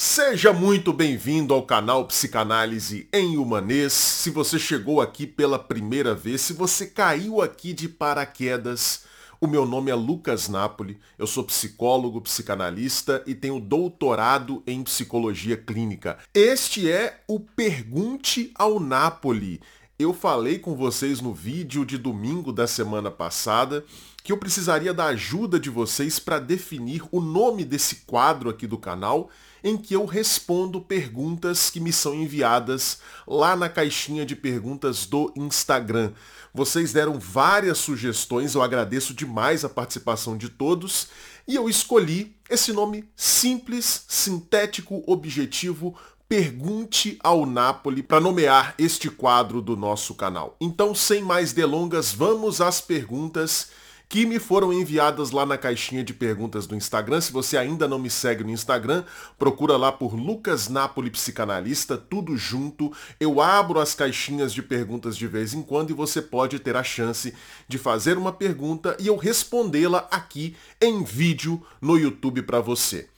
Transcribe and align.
Seja 0.00 0.52
muito 0.52 0.92
bem-vindo 0.92 1.52
ao 1.52 1.66
canal 1.66 2.04
Psicanálise 2.06 3.08
em 3.12 3.36
Humanês. 3.36 3.92
Se 3.92 4.30
você 4.30 4.56
chegou 4.56 5.00
aqui 5.00 5.26
pela 5.26 5.58
primeira 5.58 6.14
vez, 6.14 6.40
se 6.40 6.52
você 6.52 6.86
caiu 6.86 7.42
aqui 7.42 7.72
de 7.72 7.88
paraquedas, 7.88 9.02
o 9.40 9.48
meu 9.48 9.66
nome 9.66 9.90
é 9.90 9.96
Lucas 9.96 10.48
Napoli, 10.48 11.00
eu 11.18 11.26
sou 11.26 11.42
psicólogo, 11.42 12.20
psicanalista 12.20 13.24
e 13.26 13.34
tenho 13.34 13.58
doutorado 13.58 14.62
em 14.68 14.84
psicologia 14.84 15.56
clínica. 15.56 16.16
Este 16.32 16.88
é 16.88 17.20
o 17.26 17.40
Pergunte 17.40 18.52
ao 18.54 18.78
Napoli. 18.78 19.60
Eu 19.98 20.14
falei 20.14 20.60
com 20.60 20.76
vocês 20.76 21.20
no 21.20 21.34
vídeo 21.34 21.84
de 21.84 21.98
domingo 21.98 22.52
da 22.52 22.68
semana 22.68 23.10
passada 23.10 23.84
que 24.22 24.30
eu 24.30 24.38
precisaria 24.38 24.94
da 24.94 25.06
ajuda 25.06 25.58
de 25.58 25.70
vocês 25.70 26.20
para 26.20 26.38
definir 26.38 27.02
o 27.10 27.20
nome 27.20 27.64
desse 27.64 28.04
quadro 28.06 28.48
aqui 28.48 28.64
do 28.64 28.78
canal 28.78 29.28
em 29.62 29.76
que 29.76 29.94
eu 29.94 30.04
respondo 30.04 30.80
perguntas 30.80 31.70
que 31.70 31.80
me 31.80 31.92
são 31.92 32.14
enviadas 32.14 32.98
lá 33.26 33.56
na 33.56 33.68
caixinha 33.68 34.24
de 34.24 34.36
perguntas 34.36 35.06
do 35.06 35.32
Instagram. 35.36 36.12
Vocês 36.52 36.92
deram 36.92 37.18
várias 37.18 37.78
sugestões, 37.78 38.54
eu 38.54 38.62
agradeço 38.62 39.14
demais 39.14 39.64
a 39.64 39.68
participação 39.68 40.36
de 40.36 40.48
todos 40.48 41.08
e 41.46 41.54
eu 41.54 41.68
escolhi 41.68 42.36
esse 42.48 42.72
nome 42.72 43.08
simples, 43.16 44.04
sintético, 44.08 45.02
objetivo, 45.06 45.96
Pergunte 46.28 47.18
ao 47.24 47.46
Napoli 47.46 48.02
para 48.02 48.20
nomear 48.20 48.74
este 48.76 49.08
quadro 49.08 49.62
do 49.62 49.74
nosso 49.74 50.14
canal. 50.14 50.54
Então, 50.60 50.94
sem 50.94 51.22
mais 51.22 51.54
delongas, 51.54 52.12
vamos 52.12 52.60
às 52.60 52.82
perguntas 52.82 53.70
que 54.08 54.24
me 54.24 54.38
foram 54.38 54.72
enviadas 54.72 55.30
lá 55.30 55.44
na 55.44 55.58
caixinha 55.58 56.02
de 56.02 56.14
perguntas 56.14 56.66
do 56.66 56.74
Instagram. 56.74 57.20
Se 57.20 57.30
você 57.30 57.58
ainda 57.58 57.86
não 57.86 57.98
me 57.98 58.08
segue 58.08 58.42
no 58.42 58.50
Instagram, 58.50 59.04
procura 59.38 59.76
lá 59.76 59.92
por 59.92 60.14
Lucas 60.14 60.68
Napoli 60.68 61.10
Psicanalista, 61.10 61.96
tudo 61.96 62.36
junto. 62.36 62.90
Eu 63.20 63.40
abro 63.40 63.78
as 63.78 63.94
caixinhas 63.94 64.54
de 64.54 64.62
perguntas 64.62 65.16
de 65.16 65.26
vez 65.26 65.52
em 65.52 65.62
quando 65.62 65.90
e 65.90 65.94
você 65.94 66.22
pode 66.22 66.58
ter 66.58 66.74
a 66.74 66.82
chance 66.82 67.34
de 67.68 67.76
fazer 67.76 68.16
uma 68.16 68.32
pergunta 68.32 68.96
e 68.98 69.08
eu 69.08 69.16
respondê-la 69.16 70.08
aqui 70.10 70.56
em 70.80 71.04
vídeo 71.04 71.62
no 71.80 71.98
YouTube 71.98 72.42
para 72.42 72.60
você. 72.60 73.08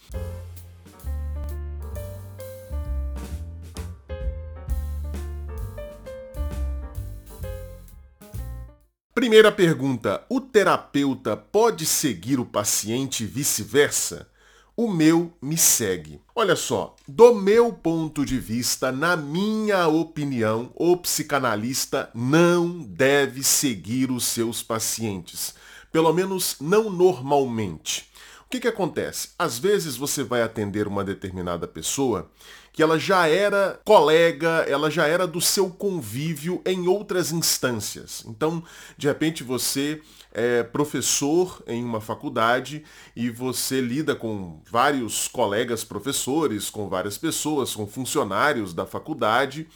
Primeira 9.20 9.52
pergunta: 9.52 10.24
o 10.30 10.40
terapeuta 10.40 11.36
pode 11.36 11.84
seguir 11.84 12.40
o 12.40 12.44
paciente 12.46 13.22
e 13.22 13.26
vice-versa? 13.26 14.26
O 14.74 14.90
meu 14.90 15.30
me 15.42 15.58
segue. 15.58 16.22
Olha 16.34 16.56
só, 16.56 16.96
do 17.06 17.34
meu 17.34 17.70
ponto 17.70 18.24
de 18.24 18.38
vista, 18.38 18.90
na 18.90 19.18
minha 19.18 19.86
opinião, 19.88 20.72
o 20.74 20.96
psicanalista 20.96 22.08
não 22.14 22.78
deve 22.78 23.42
seguir 23.42 24.10
os 24.10 24.24
seus 24.24 24.62
pacientes. 24.62 25.54
Pelo 25.92 26.14
menos 26.14 26.56
não 26.58 26.88
normalmente. 26.88 28.08
O 28.46 28.48
que, 28.48 28.58
que 28.58 28.68
acontece? 28.68 29.32
Às 29.38 29.58
vezes 29.58 29.98
você 29.98 30.24
vai 30.24 30.40
atender 30.40 30.88
uma 30.88 31.04
determinada 31.04 31.68
pessoa 31.68 32.30
que 32.72 32.82
ela 32.82 32.98
já 32.98 33.26
era 33.26 33.80
colega, 33.84 34.64
ela 34.68 34.90
já 34.90 35.06
era 35.06 35.26
do 35.26 35.40
seu 35.40 35.70
convívio 35.70 36.62
em 36.64 36.86
outras 36.86 37.32
instâncias. 37.32 38.24
Então, 38.26 38.62
de 38.96 39.08
repente 39.08 39.42
você 39.42 40.00
é 40.32 40.62
professor 40.62 41.62
em 41.66 41.84
uma 41.84 42.00
faculdade 42.00 42.84
e 43.16 43.30
você 43.30 43.80
lida 43.80 44.14
com 44.14 44.60
vários 44.70 45.26
colegas 45.26 45.82
professores, 45.82 46.70
com 46.70 46.88
várias 46.88 47.18
pessoas, 47.18 47.74
com 47.74 47.86
funcionários 47.86 48.72
da 48.72 48.86
faculdade 48.86 49.66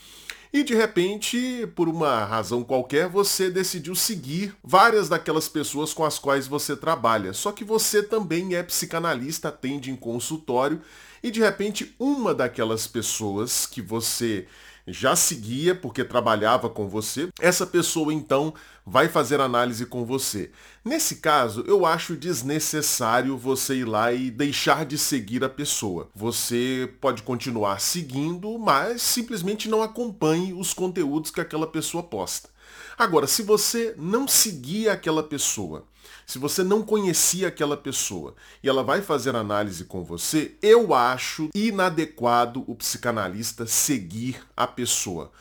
e 0.55 0.63
de 0.63 0.73
repente, 0.73 1.67
por 1.75 1.89
uma 1.89 2.23
razão 2.23 2.63
qualquer, 2.63 3.09
você 3.09 3.49
decidiu 3.49 3.93
seguir 3.93 4.55
várias 4.63 5.09
daquelas 5.09 5.49
pessoas 5.49 5.93
com 5.93 6.05
as 6.05 6.17
quais 6.17 6.47
você 6.47 6.77
trabalha. 6.77 7.33
Só 7.33 7.51
que 7.51 7.65
você 7.65 8.01
também 8.01 8.55
é 8.55 8.63
psicanalista, 8.63 9.49
atende 9.49 9.91
em 9.91 9.97
consultório 9.97 10.81
e 11.25 11.31
de 11.31 11.39
repente 11.39 11.95
uma 11.97 12.35
daquelas 12.35 12.85
pessoas 12.85 13.65
que 13.65 13.81
você 13.81 14.45
já 14.85 15.15
seguia 15.15 15.73
porque 15.73 16.03
trabalhava 16.03 16.69
com 16.69 16.87
você, 16.87 17.29
essa 17.39 17.65
pessoa 17.65 18.13
então 18.13 18.53
vai 18.85 19.09
fazer 19.09 19.41
análise 19.41 19.87
com 19.87 20.05
você. 20.05 20.51
Nesse 20.83 21.15
caso, 21.15 21.63
eu 21.65 21.83
acho 21.83 22.15
desnecessário 22.15 23.35
você 23.35 23.77
ir 23.77 23.85
lá 23.85 24.13
e 24.13 24.29
deixar 24.29 24.85
de 24.85 24.99
seguir 24.99 25.43
a 25.43 25.49
pessoa. 25.49 26.11
Você 26.13 26.93
pode 27.01 27.23
continuar 27.23 27.81
seguindo, 27.81 28.59
mas 28.59 29.01
simplesmente 29.01 29.67
não 29.67 29.81
acompanhe 29.81 30.53
os 30.53 30.75
conteúdos 30.75 31.31
que 31.31 31.41
aquela 31.41 31.65
pessoa 31.65 32.03
posta. 32.03 32.49
Agora, 32.95 33.25
se 33.25 33.41
você 33.41 33.95
não 33.97 34.27
seguia 34.27 34.93
aquela 34.93 35.23
pessoa, 35.23 35.85
se 36.25 36.39
você 36.39 36.63
não 36.63 36.81
conhecia 36.81 37.47
aquela 37.47 37.77
pessoa 37.77 38.35
e 38.63 38.67
ela 38.67 38.83
vai 38.83 39.01
fazer 39.01 39.35
análise 39.35 39.85
com 39.85 40.03
você, 40.03 40.55
eu 40.61 40.93
acho 40.93 41.49
inadequado 41.53 42.63
o 42.67 42.75
psicanalista 42.75 43.67
seguir 43.67 44.41
a 44.57 44.65
pessoa. 44.65 45.31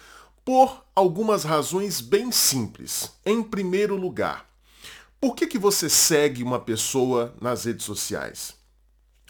Por 0.44 0.84
algumas 0.94 1.42
razões 1.42 2.02
bem 2.02 2.30
simples. 2.30 3.12
Em 3.24 3.42
primeiro 3.42 3.96
lugar, 3.96 4.46
por 5.18 5.34
que, 5.34 5.46
que 5.46 5.58
você 5.58 5.88
segue 5.88 6.42
uma 6.42 6.60
pessoa 6.60 7.34
nas 7.40 7.64
redes 7.64 7.86
sociais? 7.86 8.54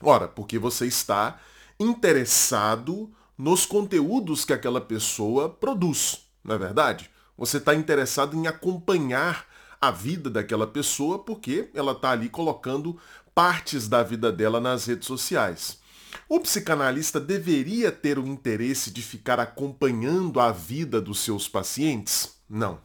Ora, 0.02 0.26
porque 0.26 0.58
você 0.58 0.86
está 0.86 1.40
interessado 1.78 3.12
nos 3.38 3.64
conteúdos 3.64 4.44
que 4.44 4.52
aquela 4.52 4.80
pessoa 4.80 5.48
produz, 5.48 6.26
não 6.42 6.56
é 6.56 6.58
verdade? 6.58 7.10
Você 7.38 7.58
está 7.58 7.74
interessado 7.74 8.36
em 8.36 8.46
acompanhar 8.46 9.46
a 9.86 9.90
vida 9.90 10.30
daquela 10.30 10.66
pessoa 10.66 11.18
porque 11.18 11.68
ela 11.74 11.92
está 11.92 12.10
ali 12.10 12.28
colocando 12.28 12.98
partes 13.34 13.88
da 13.88 14.02
vida 14.02 14.30
dela 14.30 14.60
nas 14.60 14.86
redes 14.86 15.06
sociais. 15.06 15.78
O 16.28 16.40
psicanalista 16.40 17.20
deveria 17.20 17.90
ter 17.90 18.18
o 18.18 18.26
interesse 18.26 18.90
de 18.90 19.02
ficar 19.02 19.40
acompanhando 19.40 20.40
a 20.40 20.52
vida 20.52 21.00
dos 21.00 21.18
seus 21.18 21.48
pacientes? 21.48 22.36
Não. 22.48 22.78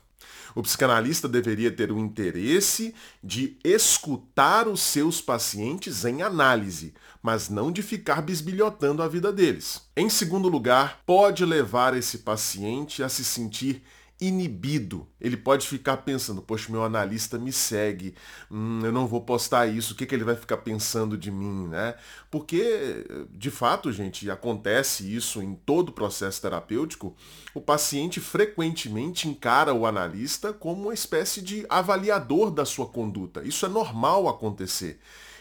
O 0.55 0.63
psicanalista 0.63 1.27
deveria 1.27 1.71
ter 1.71 1.91
o 1.91 1.99
interesse 1.99 2.93
de 3.23 3.57
escutar 3.63 4.67
os 4.67 4.81
seus 4.81 5.21
pacientes 5.21 6.05
em 6.05 6.21
análise, 6.23 6.93
mas 7.21 7.49
não 7.49 7.71
de 7.71 7.83
ficar 7.83 8.21
bisbilhotando 8.21 9.03
a 9.03 9.07
vida 9.07 9.31
deles. 9.31 9.83
Em 9.95 10.09
segundo 10.09 10.49
lugar, 10.49 11.01
pode 11.05 11.45
levar 11.45 11.95
esse 11.95 12.19
paciente 12.19 13.03
a 13.03 13.09
se 13.09 13.23
sentir 13.23 13.83
inibido. 14.19 15.07
Ele 15.19 15.37
pode 15.37 15.67
ficar 15.67 15.97
pensando, 15.97 16.41
poxa, 16.41 16.71
meu 16.71 16.83
analista 16.83 17.37
me 17.37 17.51
segue, 17.51 18.13
hum, 18.51 18.81
eu 18.83 18.91
não 18.91 19.07
vou 19.07 19.21
postar 19.21 19.67
isso, 19.67 19.93
o 19.93 19.95
que, 19.95 20.05
que 20.05 20.13
ele 20.13 20.23
vai 20.23 20.35
ficar 20.35 20.57
pensando 20.57 21.17
de 21.17 21.31
mim, 21.31 21.67
né? 21.67 21.95
Porque, 22.29 23.05
de 23.31 23.49
fato, 23.49 23.91
gente, 23.91 24.29
acontece 24.29 25.13
isso 25.13 25.41
em 25.41 25.55
todo 25.55 25.89
o 25.89 25.93
processo 25.93 26.41
terapêutico, 26.41 27.15
o 27.53 27.61
paciente 27.61 28.19
frequentemente 28.19 29.27
encara 29.27 29.73
o 29.73 29.85
analista 29.85 30.51
como 30.51 30.83
uma 30.83 30.93
espécie 30.93 31.41
de 31.41 31.65
avaliador 31.69 32.51
da 32.51 32.65
sua 32.65 32.87
conduta. 32.87 33.41
Isso 33.43 33.65
é 33.65 33.69
normal 33.69 34.27
acontecer. 34.27 34.99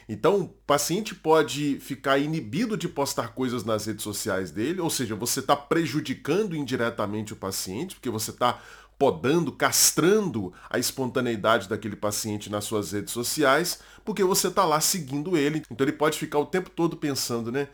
Então, 0.09 0.41
o 0.41 0.49
paciente 0.49 1.15
pode 1.15 1.79
ficar 1.81 2.19
inibido 2.19 2.79
de 2.79 2.89
postar 2.89 3.35
coisas 3.35 3.63
nas 3.63 3.85
redes 3.85 4.03
sociais 4.03 4.51
dele, 4.51 4.81
ou 4.81 4.89
seja, 4.89 5.15
você 5.15 5.41
está 5.41 5.55
prejudicando 5.55 6.57
indiretamente 6.57 7.35
o 7.35 7.37
paciente, 7.37 7.95
porque 7.95 8.09
você 8.09 8.31
está 8.31 8.59
podando, 8.99 9.53
castrando 9.53 10.53
a 10.69 10.79
espontaneidade 10.79 11.69
daquele 11.69 11.95
paciente 11.95 12.51
nas 12.51 12.65
suas 12.65 12.93
redes 12.93 13.13
sociais, 13.13 13.81
porque 14.05 14.25
você 14.25 14.49
está 14.49 14.65
lá 14.65 14.81
seguindo 14.81 15.37
ele. 15.37 15.63
Então 15.71 15.85
ele 15.87 15.97
pode 15.97 16.19
ficar 16.19 16.39
o 16.39 16.47
tempo 16.47 16.69
todo 16.71 16.97
pensando, 16.97 17.53
né? 17.53 17.69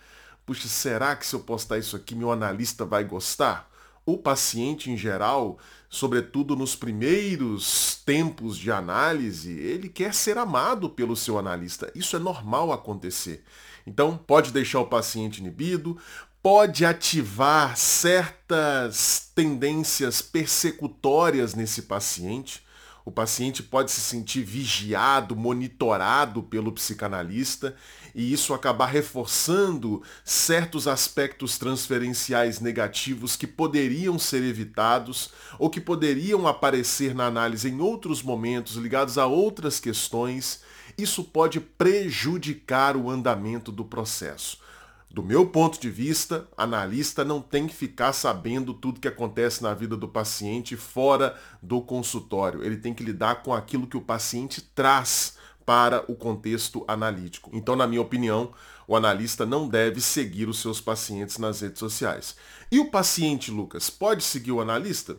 Puxa, 0.45 0.69
será 0.69 1.17
que 1.17 1.25
se 1.27 1.35
eu 1.35 1.41
postar 1.41 1.79
isso 1.79 1.97
aqui, 1.97 2.15
meu 2.15 2.31
analista 2.31 2.85
vai 2.85 3.05
gostar? 3.05 3.71
O 4.05 4.19
paciente 4.19 4.91
em 4.91 4.97
geral, 4.99 5.59
sobretudo 5.95 6.57
nos 6.57 6.75
primeiros 6.75 8.03
tempos 8.05 8.59
de 8.59 8.69
análise, 8.73 9.53
ele 9.53 9.89
quer 9.89 10.13
ser 10.13 10.37
amado 10.37 10.91
pelo 10.91 11.15
seu 11.15 11.39
analista. 11.39 11.89
Isso 11.95 12.17
é 12.17 12.19
normal 12.19 12.73
acontecer. 12.73 13.45
Então, 13.87 14.17
pode 14.17 14.51
deixar 14.51 14.81
o 14.81 14.89
paciente 14.89 15.39
inibido, 15.39 15.97
pode 16.43 16.85
ativar 16.85 17.77
certas 17.77 19.31
tendências 19.37 20.21
persecutórias 20.21 21.55
nesse 21.55 21.83
paciente. 21.83 22.65
O 23.05 23.13
paciente 23.13 23.63
pode 23.63 23.93
se 23.93 24.01
sentir 24.01 24.43
vigiado, 24.43 25.37
monitorado 25.37 26.43
pelo 26.43 26.73
psicanalista 26.73 27.77
e 28.15 28.33
isso 28.33 28.55
acabar 28.55 28.87
reforçando 28.87 30.03
certos 30.25 30.87
aspectos 30.87 31.59
transferenciais 31.59 32.61
negativos 32.61 33.35
que 33.35 33.47
poderiam 33.47 34.19
ser 34.19 34.43
evitados 34.45 35.31
ou 35.59 35.69
que 35.69 35.81
poderiam 35.81 36.47
aparecer 36.47 37.15
na 37.15 37.27
análise 37.27 37.69
em 37.69 37.81
outros 37.81 38.23
momentos 38.23 38.77
ligados 38.77 39.19
a 39.19 39.27
outras 39.27 39.81
questões. 39.81 40.63
Isso 40.97 41.25
pode 41.25 41.59
prejudicar 41.59 42.97
o 42.97 43.11
andamento 43.11 43.73
do 43.73 43.85
processo. 43.85 44.63
Do 45.11 45.23
meu 45.23 45.47
ponto 45.47 45.81
de 45.81 45.89
vista, 45.89 46.49
analista 46.57 47.25
não 47.25 47.41
tem 47.41 47.69
que 47.69 47.75
ficar 47.75 48.13
sabendo 48.13 48.75
tudo 48.75 48.99
que 48.99 49.07
acontece 49.07 49.63
na 49.63 49.73
vida 49.73 49.97
do 49.97 50.09
paciente 50.09 50.77
fora 50.77 51.39
do 51.63 51.81
consultório. 51.81 52.65
Ele 52.65 52.77
tem 52.77 52.93
que 52.93 53.05
lidar 53.05 53.45
com 53.45 53.55
aquilo 53.55 53.87
que 53.87 53.97
o 53.97 54.01
paciente 54.01 54.61
traz 54.61 55.37
para 55.65 56.05
o 56.11 56.15
contexto 56.15 56.85
analítico. 56.87 57.51
Então, 57.53 57.77
na 57.77 57.87
minha 57.87 58.03
opinião, 58.03 58.53
o 58.87 58.97
analista 58.97 59.47
não 59.47 59.69
deve 59.69 60.01
seguir 60.01 60.49
os 60.49 60.59
seus 60.59 60.81
pacientes 60.81 61.39
nas 61.39 61.61
redes 61.61 61.79
sociais. 61.79 62.37
E 62.71 62.79
o 62.79 62.91
paciente, 62.91 63.51
Lucas, 63.51 63.91
pode 63.91 64.23
seguir 64.23 64.53
o 64.53 64.61
analista? 64.61 65.17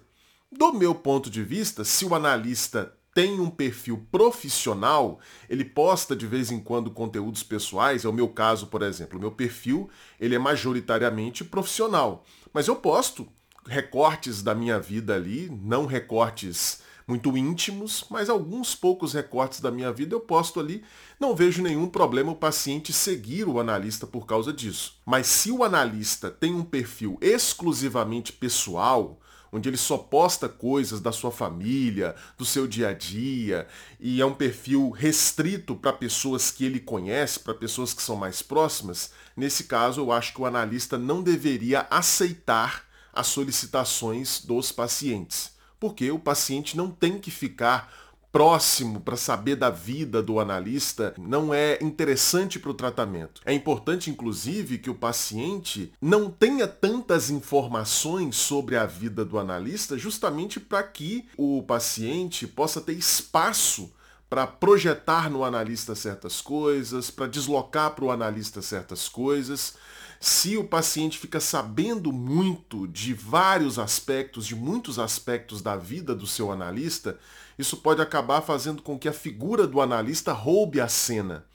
Do 0.51 0.73
meu 0.73 0.93
ponto 0.93 1.29
de 1.29 1.43
vista, 1.43 1.83
se 1.83 2.05
o 2.05 2.15
analista 2.15 2.93
tem 3.13 3.39
um 3.39 3.49
perfil 3.49 4.05
profissional, 4.11 5.19
ele 5.49 5.63
posta 5.63 6.15
de 6.15 6.27
vez 6.27 6.51
em 6.51 6.59
quando 6.59 6.91
conteúdos 6.91 7.43
pessoais, 7.43 8.03
é 8.03 8.09
o 8.09 8.13
meu 8.13 8.27
caso, 8.27 8.67
por 8.67 8.81
exemplo. 8.81 9.17
O 9.17 9.21
meu 9.21 9.31
perfil, 9.31 9.89
ele 10.19 10.35
é 10.35 10.39
majoritariamente 10.39 11.43
profissional, 11.43 12.25
mas 12.53 12.67
eu 12.67 12.75
posto 12.75 13.25
recortes 13.67 14.43
da 14.43 14.53
minha 14.53 14.79
vida 14.79 15.15
ali, 15.15 15.49
não 15.49 15.85
recortes 15.85 16.81
muito 17.07 17.37
íntimos, 17.37 18.05
mas 18.09 18.29
alguns 18.29 18.73
poucos 18.73 19.13
recortes 19.13 19.59
da 19.59 19.69
minha 19.69 19.91
vida 19.91 20.15
eu 20.15 20.19
posto 20.19 20.59
ali. 20.59 20.83
Não 21.19 21.35
vejo 21.35 21.61
nenhum 21.61 21.87
problema 21.87 22.31
o 22.31 22.35
paciente 22.35 22.91
seguir 22.91 23.47
o 23.47 23.59
analista 23.59 24.07
por 24.07 24.25
causa 24.25 24.51
disso. 24.51 24.99
Mas 25.05 25.27
se 25.27 25.51
o 25.51 25.63
analista 25.63 26.31
tem 26.31 26.53
um 26.53 26.63
perfil 26.63 27.17
exclusivamente 27.21 28.33
pessoal, 28.33 29.19
onde 29.55 29.69
ele 29.69 29.77
só 29.77 29.97
posta 29.97 30.49
coisas 30.49 30.99
da 30.99 31.11
sua 31.11 31.31
família, 31.31 32.15
do 32.37 32.43
seu 32.43 32.67
dia 32.67 32.89
a 32.89 32.93
dia, 32.93 33.67
e 33.99 34.19
é 34.19 34.25
um 34.25 34.33
perfil 34.33 34.89
restrito 34.89 35.75
para 35.75 35.93
pessoas 35.93 36.51
que 36.51 36.65
ele 36.65 36.79
conhece, 36.79 37.39
para 37.39 37.53
pessoas 37.53 37.93
que 37.93 38.01
são 38.01 38.17
mais 38.17 38.41
próximas, 38.41 39.11
nesse 39.35 39.63
caso 39.63 40.01
eu 40.01 40.11
acho 40.11 40.33
que 40.33 40.41
o 40.41 40.45
analista 40.45 40.97
não 40.97 41.23
deveria 41.23 41.87
aceitar 41.89 42.83
as 43.13 43.27
solicitações 43.27 44.41
dos 44.43 44.73
pacientes, 44.73 45.54
porque 45.85 46.09
o 46.09 46.17
paciente 46.17 46.75
não 46.75 46.89
tem 46.89 47.19
que 47.19 47.29
ficar 47.29 47.93
próximo 48.31 48.99
para 48.99 49.15
saber 49.15 49.55
da 49.55 49.69
vida 49.69 50.19
do 50.19 50.39
analista 50.39 51.13
não 51.15 51.53
é 51.53 51.77
interessante 51.79 52.57
para 52.57 52.71
o 52.71 52.73
tratamento. 52.73 53.39
É 53.45 53.53
importante, 53.53 54.09
inclusive, 54.09 54.79
que 54.79 54.89
o 54.89 54.95
paciente 54.95 55.93
não 56.01 56.27
tenha 56.27 56.67
tantas 56.67 57.29
informações 57.29 58.35
sobre 58.35 58.75
a 58.75 58.87
vida 58.87 59.23
do 59.23 59.37
analista, 59.37 59.95
justamente 59.95 60.59
para 60.59 60.81
que 60.81 61.27
o 61.37 61.61
paciente 61.61 62.47
possa 62.47 62.81
ter 62.81 62.93
espaço 62.93 63.93
para 64.27 64.47
projetar 64.47 65.29
no 65.29 65.43
analista 65.43 65.93
certas 65.93 66.41
coisas, 66.41 67.11
para 67.11 67.27
deslocar 67.27 67.91
para 67.91 68.05
o 68.05 68.11
analista 68.11 68.59
certas 68.59 69.07
coisas. 69.07 69.75
Se 70.19 70.57
o 70.57 70.63
paciente 70.63 71.19
fica 71.19 71.39
sabendo 71.39 72.11
muito 72.11 72.87
de 72.87 73.13
vários 73.13 73.77
aspectos, 73.77 74.45
de 74.47 74.55
muitos 74.55 74.97
aspectos 74.97 75.61
da 75.61 75.75
vida 75.75 76.15
do 76.15 76.25
seu 76.25 76.51
analista, 76.51 77.19
isso 77.57 77.77
pode 77.77 78.01
acabar 78.01 78.41
fazendo 78.41 78.81
com 78.81 78.97
que 78.97 79.07
a 79.07 79.13
figura 79.13 79.67
do 79.67 79.81
analista 79.81 80.33
roube 80.33 80.81
a 80.81 80.87
cena. 80.87 81.45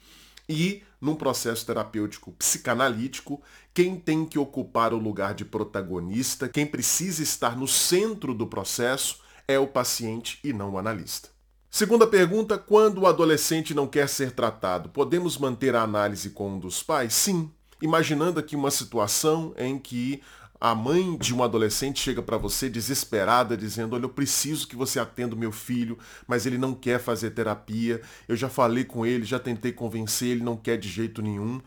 E, 0.49 0.83
num 1.01 1.15
processo 1.15 1.65
terapêutico 1.65 2.33
psicanalítico, 2.33 3.41
quem 3.73 3.97
tem 3.97 4.25
que 4.25 4.39
ocupar 4.39 4.93
o 4.93 4.99
lugar 4.99 5.35
de 5.35 5.45
protagonista, 5.45 6.49
quem 6.49 6.67
precisa 6.67 7.23
estar 7.23 7.57
no 7.57 7.69
centro 7.69 8.35
do 8.35 8.47
processo, 8.47 9.21
é 9.47 9.59
o 9.59 9.67
paciente 9.67 10.39
e 10.45 10.53
não 10.53 10.73
o 10.73 10.79
analista. 10.79 11.29
Segunda 11.71 12.05
pergunta, 12.05 12.59
quando 12.59 13.03
o 13.03 13.07
adolescente 13.07 13.75
não 13.75 13.87
quer 13.87 14.09
ser 14.09 14.33
tratado, 14.33 14.89
podemos 14.89 15.39
manter 15.39 15.77
a 15.77 15.83
análise 15.83 16.31
com 16.31 16.55
um 16.55 16.59
dos 16.59 16.83
pais? 16.83 17.15
Sim. 17.15 17.51
Imaginando 17.81 18.39
aqui 18.39 18.55
uma 18.55 18.71
situação 18.71 19.55
em 19.57 19.79
que 19.79 20.23
a 20.61 20.75
mãe 20.75 21.17
de 21.17 21.35
um 21.35 21.43
adolescente 21.43 21.99
chega 21.99 22.21
para 22.21 22.37
você 22.37 22.69
desesperada, 22.69 23.57
dizendo: 23.57 23.95
Olha, 23.95 24.05
eu 24.05 24.11
preciso 24.11 24.69
que 24.69 24.77
você 24.77 25.01
atenda 25.01 25.35
o 25.35 25.39
meu 25.39 25.51
filho, 25.51 25.99
mas 26.27 26.45
ele 26.45 26.59
não 26.59 26.75
quer 26.75 27.01
fazer 27.01 27.31
terapia. 27.31 28.03
Eu 28.29 28.37
já 28.37 28.51
falei 28.51 28.85
com 28.85 29.07
ele, 29.07 29.25
já 29.25 29.39
tentei 29.39 29.73
convencer, 29.73 30.29
ele 30.29 30.45
não 30.45 30.57
quer 30.57 30.77
de 30.77 30.89
jeito 30.89 31.23
nenhum. 31.23 31.61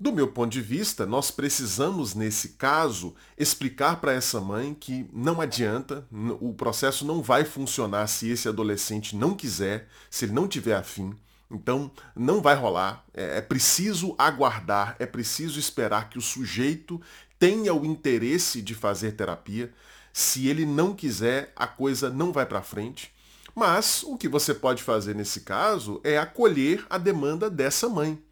Do 0.00 0.12
meu 0.12 0.28
ponto 0.28 0.50
de 0.50 0.62
vista, 0.62 1.04
nós 1.04 1.30
precisamos, 1.30 2.14
nesse 2.14 2.50
caso, 2.50 3.14
explicar 3.36 4.00
para 4.00 4.14
essa 4.14 4.40
mãe 4.40 4.74
que 4.74 5.06
não 5.12 5.42
adianta, 5.42 6.06
o 6.40 6.54
processo 6.54 7.04
não 7.04 7.22
vai 7.22 7.44
funcionar 7.44 8.06
se 8.06 8.30
esse 8.30 8.48
adolescente 8.48 9.14
não 9.14 9.34
quiser, 9.34 9.88
se 10.10 10.24
ele 10.24 10.32
não 10.32 10.48
tiver 10.48 10.74
afim. 10.74 11.14
Então, 11.50 11.90
não 12.14 12.40
vai 12.40 12.54
rolar. 12.54 13.04
É, 13.12 13.38
é 13.38 13.40
preciso 13.40 14.14
aguardar, 14.16 14.96
é 14.98 15.06
preciso 15.06 15.58
esperar 15.58 16.08
que 16.08 16.18
o 16.18 16.22
sujeito 16.22 17.00
tenha 17.38 17.74
o 17.74 17.84
interesse 17.84 18.62
de 18.62 18.74
fazer 18.74 19.12
terapia. 19.12 19.72
Se 20.12 20.48
ele 20.48 20.64
não 20.64 20.94
quiser, 20.94 21.52
a 21.56 21.66
coisa 21.66 22.10
não 22.10 22.32
vai 22.32 22.46
para 22.46 22.62
frente. 22.62 23.12
Mas 23.54 24.02
o 24.04 24.16
que 24.16 24.28
você 24.28 24.54
pode 24.54 24.82
fazer 24.82 25.14
nesse 25.14 25.40
caso 25.40 26.00
é 26.04 26.18
acolher 26.18 26.86
a 26.88 26.98
demanda 26.98 27.50
dessa 27.50 27.88
mãe. 27.88 28.22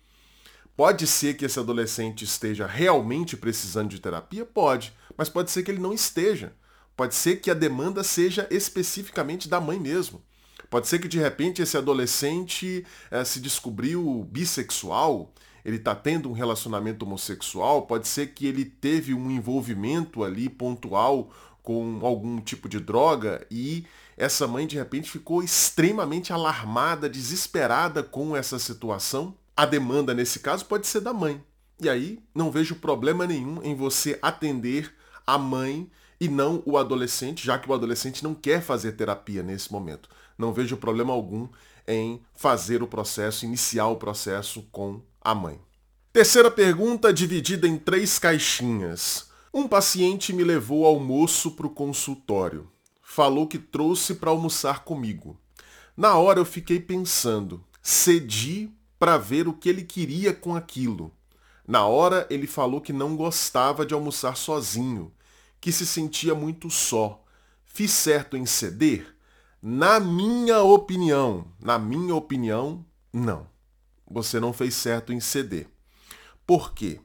Pode 0.76 1.08
ser 1.08 1.34
que 1.34 1.44
esse 1.44 1.58
adolescente 1.58 2.24
esteja 2.24 2.66
realmente 2.66 3.36
precisando 3.36 3.90
de 3.90 4.00
terapia? 4.00 4.46
Pode, 4.46 4.92
mas 5.16 5.28
pode 5.28 5.50
ser 5.50 5.64
que 5.64 5.72
ele 5.72 5.80
não 5.80 5.92
esteja. 5.92 6.52
Pode 6.96 7.14
ser 7.14 7.40
que 7.40 7.50
a 7.50 7.54
demanda 7.54 8.04
seja 8.04 8.46
especificamente 8.50 9.48
da 9.48 9.60
mãe 9.60 9.78
mesmo. 9.78 10.22
Pode 10.70 10.86
ser 10.86 10.98
que 10.98 11.08
de 11.08 11.18
repente 11.18 11.62
esse 11.62 11.76
adolescente 11.76 12.84
é, 13.10 13.24
se 13.24 13.40
descobriu 13.40 14.26
bissexual 14.30 15.32
ele 15.64 15.76
está 15.76 15.94
tendo 15.94 16.30
um 16.30 16.32
relacionamento 16.32 17.04
homossexual, 17.04 17.82
pode 17.82 18.08
ser 18.08 18.28
que 18.28 18.46
ele 18.46 18.64
teve 18.64 19.12
um 19.12 19.30
envolvimento 19.30 20.24
ali 20.24 20.48
pontual 20.48 21.30
com 21.62 22.00
algum 22.02 22.40
tipo 22.40 22.70
de 22.70 22.80
droga 22.80 23.46
e 23.50 23.84
essa 24.16 24.46
mãe 24.46 24.66
de 24.66 24.76
repente 24.76 25.10
ficou 25.10 25.42
extremamente 25.42 26.32
alarmada, 26.32 27.06
desesperada 27.06 28.02
com 28.02 28.34
essa 28.34 28.58
situação. 28.58 29.34
A 29.54 29.66
demanda 29.66 30.14
nesse 30.14 30.38
caso 30.38 30.64
pode 30.64 30.86
ser 30.86 31.00
da 31.00 31.12
mãe. 31.12 31.42
E 31.80 31.88
aí 31.88 32.18
não 32.34 32.50
vejo 32.50 32.76
problema 32.76 33.26
nenhum 33.26 33.62
em 33.62 33.74
você 33.74 34.18
atender 34.22 34.90
a 35.26 35.36
mãe 35.36 35.90
e 36.18 36.28
não 36.28 36.62
o 36.64 36.78
adolescente, 36.78 37.44
já 37.44 37.58
que 37.58 37.68
o 37.68 37.74
adolescente 37.74 38.24
não 38.24 38.34
quer 38.34 38.62
fazer 38.62 38.92
terapia 38.92 39.42
nesse 39.42 39.70
momento. 39.70 40.08
Não 40.38 40.52
vejo 40.52 40.76
problema 40.76 41.12
algum 41.12 41.48
em 41.86 42.22
fazer 42.34 42.82
o 42.82 42.86
processo, 42.86 43.44
iniciar 43.44 43.88
o 43.88 43.96
processo 43.96 44.62
com 44.70 45.02
a 45.20 45.34
mãe. 45.34 45.60
Terceira 46.12 46.50
pergunta 46.50 47.12
dividida 47.12 47.66
em 47.66 47.76
três 47.76 48.18
caixinhas. 48.18 49.28
Um 49.52 49.66
paciente 49.66 50.32
me 50.32 50.44
levou 50.44 50.86
almoço 50.86 51.50
para 51.50 51.66
o 51.66 51.70
consultório. 51.70 52.70
Falou 53.02 53.46
que 53.46 53.58
trouxe 53.58 54.14
para 54.14 54.30
almoçar 54.30 54.84
comigo. 54.84 55.36
Na 55.96 56.14
hora 56.16 56.38
eu 56.38 56.44
fiquei 56.44 56.78
pensando, 56.78 57.64
cedi 57.82 58.70
para 58.98 59.18
ver 59.18 59.48
o 59.48 59.52
que 59.52 59.68
ele 59.68 59.82
queria 59.82 60.32
com 60.32 60.54
aquilo. 60.54 61.12
Na 61.66 61.84
hora 61.86 62.26
ele 62.30 62.46
falou 62.46 62.80
que 62.80 62.92
não 62.92 63.16
gostava 63.16 63.84
de 63.84 63.92
almoçar 63.92 64.36
sozinho, 64.36 65.12
que 65.60 65.72
se 65.72 65.86
sentia 65.86 66.34
muito 66.34 66.70
só. 66.70 67.24
Fiz 67.64 67.90
certo 67.90 68.36
em 68.36 68.46
ceder? 68.46 69.17
Na 69.60 69.98
minha 69.98 70.62
opinião, 70.62 71.46
na 71.60 71.78
minha 71.78 72.14
opinião, 72.14 72.84
não 73.12 73.46
você 74.10 74.40
não 74.40 74.52
fez 74.52 74.74
certo 74.74 75.12
em 75.12 75.20
ceder. 75.20 75.68
Por 76.46 76.72
quê? 76.72 77.00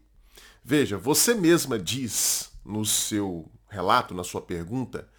Veja, 0.63 0.97
você 0.97 1.33
mesma 1.33 1.77
diz 1.77 2.51
no 2.63 2.85
seu 2.85 3.51
relato, 3.67 4.13
na 4.13 4.23
sua 4.23 4.41
pergunta, 4.41 5.09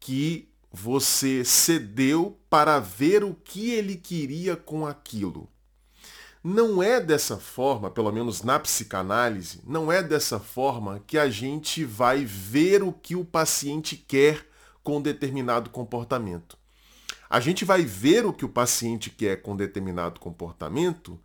que 0.00 0.48
você 0.72 1.44
cedeu 1.44 2.38
para 2.48 2.78
ver 2.78 3.22
o 3.22 3.34
que 3.34 3.70
ele 3.70 3.96
queria 3.96 4.56
com 4.56 4.86
aquilo. 4.86 5.48
Não 6.42 6.82
é 6.82 7.00
dessa 7.00 7.38
forma, 7.38 7.90
pelo 7.90 8.12
menos 8.12 8.42
na 8.42 8.58
psicanálise, 8.58 9.60
não 9.66 9.90
é 9.90 10.02
dessa 10.02 10.38
forma 10.38 11.02
que 11.06 11.18
a 11.18 11.28
gente 11.28 11.84
vai 11.84 12.24
ver 12.24 12.82
o 12.82 12.92
que 12.92 13.16
o 13.16 13.24
paciente 13.24 13.96
quer 13.96 14.46
com 14.82 15.02
determinado 15.02 15.70
comportamento. 15.70 16.56
A 17.28 17.40
gente 17.40 17.64
vai 17.64 17.82
ver 17.82 18.24
o 18.24 18.32
que 18.32 18.44
o 18.44 18.48
paciente 18.48 19.10
quer 19.10 19.42
com 19.42 19.56
determinado 19.56 20.20
comportamento, 20.20 21.18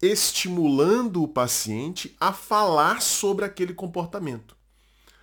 estimulando 0.00 1.22
o 1.22 1.28
paciente 1.28 2.16
a 2.18 2.32
falar 2.32 3.02
sobre 3.02 3.44
aquele 3.44 3.74
comportamento. 3.74 4.56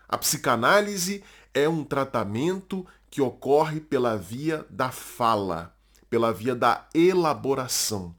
A 0.08 0.18
psicanálise 0.18 1.24
é 1.54 1.68
um 1.68 1.84
tratamento 1.84 2.86
que 3.10 3.22
ocorre 3.22 3.80
pela 3.80 4.16
via 4.16 4.66
da 4.70 4.92
fala, 4.92 5.76
pela 6.10 6.32
via 6.32 6.56
da 6.56 6.88
elaboração. 6.94 8.16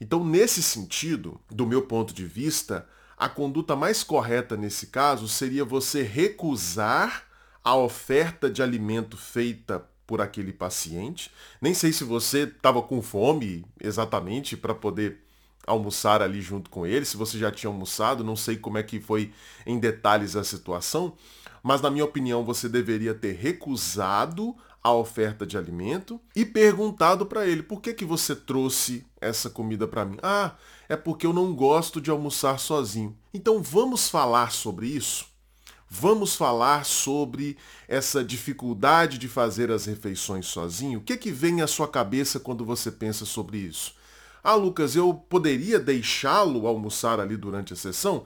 Então, 0.00 0.24
nesse 0.24 0.62
sentido, 0.62 1.40
do 1.50 1.66
meu 1.66 1.82
ponto 1.82 2.12
de 2.12 2.26
vista, 2.26 2.88
a 3.16 3.28
conduta 3.28 3.76
mais 3.76 4.02
correta 4.02 4.56
nesse 4.56 4.88
caso 4.88 5.28
seria 5.28 5.64
você 5.64 6.02
recusar 6.02 7.24
a 7.62 7.76
oferta 7.76 8.50
de 8.50 8.62
alimento 8.62 9.16
feita 9.16 9.86
por 10.12 10.20
aquele 10.20 10.52
paciente. 10.52 11.30
Nem 11.58 11.72
sei 11.72 11.90
se 11.90 12.04
você 12.04 12.40
estava 12.40 12.82
com 12.82 13.00
fome 13.00 13.64
exatamente 13.80 14.58
para 14.58 14.74
poder 14.74 15.24
almoçar 15.66 16.20
ali 16.20 16.42
junto 16.42 16.68
com 16.68 16.84
ele, 16.84 17.06
se 17.06 17.16
você 17.16 17.38
já 17.38 17.50
tinha 17.50 17.70
almoçado, 17.70 18.22
não 18.22 18.36
sei 18.36 18.58
como 18.58 18.76
é 18.76 18.82
que 18.82 19.00
foi 19.00 19.32
em 19.64 19.78
detalhes 19.78 20.36
a 20.36 20.44
situação, 20.44 21.14
mas 21.62 21.80
na 21.80 21.90
minha 21.90 22.04
opinião 22.04 22.44
você 22.44 22.68
deveria 22.68 23.14
ter 23.14 23.32
recusado 23.32 24.54
a 24.82 24.92
oferta 24.92 25.46
de 25.46 25.56
alimento 25.56 26.20
e 26.36 26.44
perguntado 26.44 27.24
para 27.24 27.46
ele: 27.46 27.62
"Por 27.62 27.80
que 27.80 27.94
que 27.94 28.04
você 28.04 28.36
trouxe 28.36 29.06
essa 29.18 29.48
comida 29.48 29.88
para 29.88 30.04
mim?" 30.04 30.18
"Ah, 30.22 30.56
é 30.90 30.96
porque 30.96 31.24
eu 31.24 31.32
não 31.32 31.54
gosto 31.54 32.02
de 32.02 32.10
almoçar 32.10 32.58
sozinho." 32.58 33.16
Então 33.32 33.62
vamos 33.62 34.10
falar 34.10 34.52
sobre 34.52 34.88
isso? 34.88 35.31
Vamos 35.94 36.34
falar 36.34 36.86
sobre 36.86 37.58
essa 37.86 38.24
dificuldade 38.24 39.18
de 39.18 39.28
fazer 39.28 39.70
as 39.70 39.84
refeições 39.84 40.46
sozinho? 40.46 41.00
O 41.00 41.02
que 41.02 41.18
que 41.18 41.30
vem 41.30 41.60
à 41.60 41.66
sua 41.66 41.86
cabeça 41.86 42.40
quando 42.40 42.64
você 42.64 42.90
pensa 42.90 43.26
sobre 43.26 43.58
isso? 43.58 43.94
Ah, 44.42 44.54
Lucas, 44.54 44.96
eu 44.96 45.12
poderia 45.12 45.78
deixá-lo 45.78 46.66
almoçar 46.66 47.20
ali 47.20 47.36
durante 47.36 47.74
a 47.74 47.76
sessão? 47.76 48.24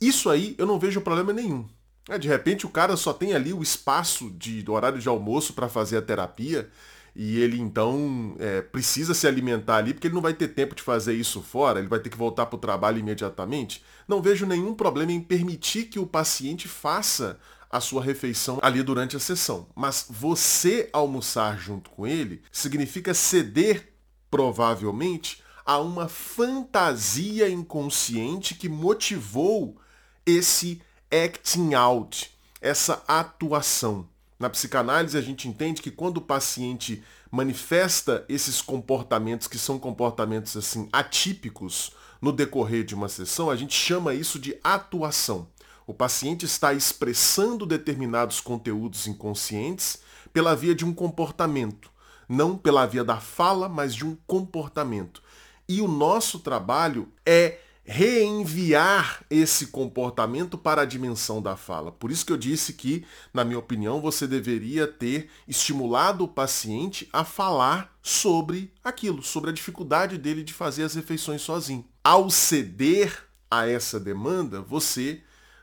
Isso 0.00 0.30
aí 0.30 0.54
eu 0.56 0.64
não 0.64 0.78
vejo 0.78 1.00
problema 1.00 1.32
nenhum. 1.32 1.68
É, 2.08 2.16
de 2.16 2.28
repente 2.28 2.66
o 2.66 2.70
cara 2.70 2.96
só 2.96 3.12
tem 3.12 3.34
ali 3.34 3.52
o 3.52 3.64
espaço 3.64 4.30
de, 4.30 4.62
do 4.62 4.72
horário 4.72 5.00
de 5.00 5.08
almoço 5.08 5.54
para 5.54 5.68
fazer 5.68 5.96
a 5.96 6.02
terapia 6.02 6.70
e 7.14 7.38
ele 7.38 7.60
então 7.60 8.34
é, 8.38 8.62
precisa 8.62 9.12
se 9.12 9.26
alimentar 9.26 9.76
ali 9.76 9.92
porque 9.92 10.06
ele 10.06 10.14
não 10.14 10.22
vai 10.22 10.32
ter 10.32 10.48
tempo 10.48 10.74
de 10.74 10.82
fazer 10.82 11.14
isso 11.14 11.42
fora, 11.42 11.78
ele 11.78 11.88
vai 11.88 12.00
ter 12.00 12.08
que 12.08 12.16
voltar 12.16 12.46
para 12.46 12.56
o 12.56 12.60
trabalho 12.60 12.98
imediatamente. 12.98 13.84
Não 14.08 14.22
vejo 14.22 14.46
nenhum 14.46 14.74
problema 14.74 15.12
em 15.12 15.20
permitir 15.20 15.84
que 15.84 15.98
o 15.98 16.06
paciente 16.06 16.68
faça 16.68 17.38
a 17.70 17.80
sua 17.80 18.02
refeição 18.02 18.58
ali 18.60 18.82
durante 18.82 19.16
a 19.16 19.20
sessão. 19.20 19.66
Mas 19.74 20.06
você 20.08 20.90
almoçar 20.92 21.58
junto 21.58 21.90
com 21.90 22.06
ele 22.06 22.42
significa 22.52 23.14
ceder, 23.14 23.94
provavelmente, 24.30 25.42
a 25.64 25.78
uma 25.78 26.08
fantasia 26.08 27.48
inconsciente 27.48 28.54
que 28.54 28.68
motivou 28.68 29.80
esse 30.26 30.82
acting 31.10 31.74
out, 31.74 32.30
essa 32.60 33.02
atuação. 33.06 34.08
Na 34.42 34.50
psicanálise, 34.50 35.16
a 35.16 35.20
gente 35.20 35.46
entende 35.46 35.80
que 35.80 35.88
quando 35.88 36.16
o 36.16 36.20
paciente 36.20 37.00
manifesta 37.30 38.24
esses 38.28 38.60
comportamentos 38.60 39.46
que 39.46 39.56
são 39.56 39.78
comportamentos 39.78 40.56
assim 40.56 40.88
atípicos 40.92 41.92
no 42.20 42.32
decorrer 42.32 42.82
de 42.82 42.92
uma 42.92 43.08
sessão, 43.08 43.48
a 43.48 43.54
gente 43.54 43.72
chama 43.72 44.14
isso 44.14 44.40
de 44.40 44.58
atuação. 44.64 45.46
O 45.86 45.94
paciente 45.94 46.44
está 46.44 46.74
expressando 46.74 47.64
determinados 47.64 48.40
conteúdos 48.40 49.06
inconscientes 49.06 50.00
pela 50.32 50.56
via 50.56 50.74
de 50.74 50.84
um 50.84 50.92
comportamento, 50.92 51.88
não 52.28 52.56
pela 52.58 52.84
via 52.84 53.04
da 53.04 53.20
fala, 53.20 53.68
mas 53.68 53.94
de 53.94 54.04
um 54.04 54.16
comportamento. 54.26 55.22
E 55.68 55.80
o 55.80 55.86
nosso 55.86 56.40
trabalho 56.40 57.06
é 57.24 57.60
reenviar 57.84 59.24
esse 59.28 59.66
comportamento 59.66 60.56
para 60.56 60.82
a 60.82 60.86
dimensão 60.86 61.42
da 61.42 61.56
fala. 61.56 61.90
Por 61.90 62.10
isso 62.10 62.24
que 62.24 62.32
eu 62.32 62.36
disse 62.36 62.72
que, 62.74 63.04
na 63.34 63.44
minha 63.44 63.58
opinião, 63.58 64.00
você 64.00 64.26
deveria 64.26 64.86
ter 64.86 65.28
estimulado 65.48 66.24
o 66.24 66.28
paciente 66.28 67.08
a 67.12 67.24
falar 67.24 67.96
sobre 68.00 68.72
aquilo, 68.84 69.22
sobre 69.22 69.50
a 69.50 69.52
dificuldade 69.52 70.16
dele 70.16 70.44
de 70.44 70.52
fazer 70.52 70.84
as 70.84 70.94
refeições 70.94 71.42
sozinho. 71.42 71.84
Ao 72.04 72.30
ceder 72.30 73.26
a 73.50 73.68
essa 73.68 73.98
demanda, 73.98 74.60
você 74.60 75.20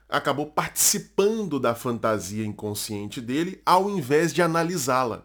acabou 0.09 0.47
participando 0.47 1.59
da 1.59 1.75
fantasia 1.75 2.45
inconsciente 2.45 3.21
dele 3.21 3.61
ao 3.65 3.89
invés 3.89 4.33
de 4.33 4.41
analisá-la. 4.41 5.23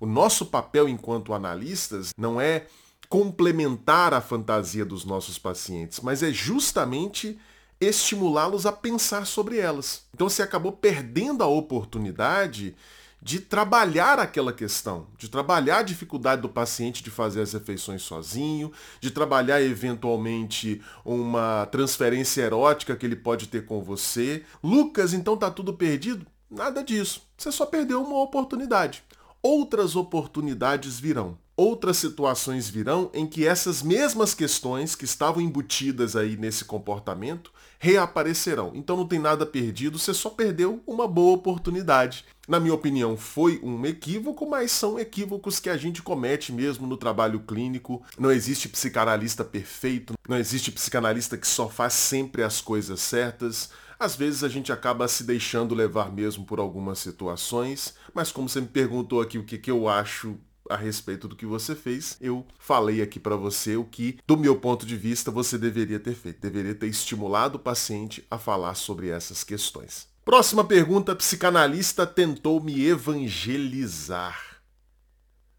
O 0.00 0.06
nosso 0.06 0.46
papel 0.46 0.88
enquanto 0.88 1.34
analistas 1.34 2.12
não 2.16 2.40
é 2.40 2.66
complementar 3.08 4.12
a 4.12 4.20
fantasia 4.20 4.84
dos 4.84 5.04
nossos 5.04 5.38
pacientes, 5.38 6.00
mas 6.00 6.22
é 6.22 6.30
justamente 6.30 7.38
estimulá-los 7.80 8.66
a 8.66 8.72
pensar 8.72 9.24
sobre 9.24 9.58
elas. 9.58 10.04
Então 10.14 10.28
você 10.28 10.42
acabou 10.42 10.72
perdendo 10.72 11.42
a 11.42 11.46
oportunidade 11.46 12.74
de 13.20 13.40
trabalhar 13.40 14.18
aquela 14.18 14.52
questão, 14.52 15.08
de 15.16 15.28
trabalhar 15.28 15.78
a 15.78 15.82
dificuldade 15.82 16.42
do 16.42 16.48
paciente 16.48 17.02
de 17.02 17.10
fazer 17.10 17.40
as 17.40 17.52
refeições 17.52 18.02
sozinho, 18.02 18.72
de 19.00 19.10
trabalhar 19.10 19.60
eventualmente 19.60 20.80
uma 21.04 21.66
transferência 21.66 22.42
erótica 22.42 22.94
que 22.94 23.04
ele 23.04 23.16
pode 23.16 23.48
ter 23.48 23.64
com 23.64 23.82
você. 23.82 24.44
Lucas, 24.62 25.12
então 25.12 25.36
tá 25.36 25.50
tudo 25.50 25.72
perdido? 25.72 26.26
Nada 26.50 26.82
disso. 26.82 27.22
Você 27.36 27.50
só 27.50 27.66
perdeu 27.66 28.02
uma 28.02 28.20
oportunidade. 28.20 29.02
Outras 29.42 29.96
oportunidades 29.96 30.98
virão 31.00 31.36
outras 31.58 31.96
situações 31.96 32.68
virão 32.68 33.10
em 33.12 33.26
que 33.26 33.44
essas 33.44 33.82
mesmas 33.82 34.32
questões 34.32 34.94
que 34.94 35.04
estavam 35.04 35.42
embutidas 35.42 36.14
aí 36.14 36.36
nesse 36.36 36.64
comportamento 36.64 37.50
reaparecerão. 37.80 38.70
Então 38.76 38.96
não 38.96 39.06
tem 39.06 39.18
nada 39.18 39.44
perdido, 39.44 39.98
você 39.98 40.14
só 40.14 40.30
perdeu 40.30 40.80
uma 40.86 41.08
boa 41.08 41.34
oportunidade. 41.34 42.24
Na 42.46 42.60
minha 42.60 42.72
opinião, 42.72 43.16
foi 43.16 43.60
um 43.60 43.84
equívoco, 43.84 44.48
mas 44.48 44.70
são 44.70 45.00
equívocos 45.00 45.58
que 45.58 45.68
a 45.68 45.76
gente 45.76 46.00
comete 46.00 46.52
mesmo 46.52 46.86
no 46.86 46.96
trabalho 46.96 47.40
clínico. 47.40 48.02
Não 48.16 48.30
existe 48.30 48.68
psicanalista 48.68 49.44
perfeito, 49.44 50.14
não 50.28 50.38
existe 50.38 50.70
psicanalista 50.70 51.36
que 51.36 51.46
só 51.46 51.68
faz 51.68 51.92
sempre 51.92 52.44
as 52.44 52.60
coisas 52.60 53.00
certas. 53.00 53.70
Às 53.98 54.14
vezes 54.14 54.44
a 54.44 54.48
gente 54.48 54.70
acaba 54.70 55.08
se 55.08 55.24
deixando 55.24 55.74
levar 55.74 56.12
mesmo 56.12 56.44
por 56.44 56.60
algumas 56.60 57.00
situações, 57.00 57.94
mas 58.14 58.30
como 58.30 58.48
você 58.48 58.60
me 58.60 58.68
perguntou 58.68 59.20
aqui 59.20 59.38
o 59.38 59.44
que, 59.44 59.58
que 59.58 59.70
eu 59.70 59.88
acho 59.88 60.38
a 60.68 60.76
respeito 60.76 61.28
do 61.28 61.36
que 61.36 61.46
você 61.46 61.74
fez, 61.74 62.16
eu 62.20 62.46
falei 62.58 63.02
aqui 63.02 63.18
para 63.18 63.36
você 63.36 63.76
o 63.76 63.84
que, 63.84 64.18
do 64.26 64.36
meu 64.36 64.56
ponto 64.56 64.86
de 64.86 64.96
vista, 64.96 65.30
você 65.30 65.58
deveria 65.58 65.98
ter 65.98 66.14
feito. 66.14 66.40
Deveria 66.40 66.74
ter 66.74 66.86
estimulado 66.86 67.56
o 67.56 67.60
paciente 67.60 68.24
a 68.30 68.38
falar 68.38 68.74
sobre 68.74 69.08
essas 69.08 69.44
questões. 69.44 70.06
Próxima 70.24 70.62
pergunta: 70.62 71.16
psicanalista 71.16 72.06
tentou 72.06 72.60
me 72.60 72.86
evangelizar. 72.86 74.38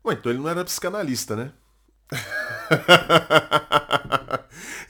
Ué, 0.06 0.14
então 0.14 0.32
ele 0.32 0.40
não 0.40 0.50
era 0.50 0.64
psicanalista, 0.64 1.36
né? 1.36 1.52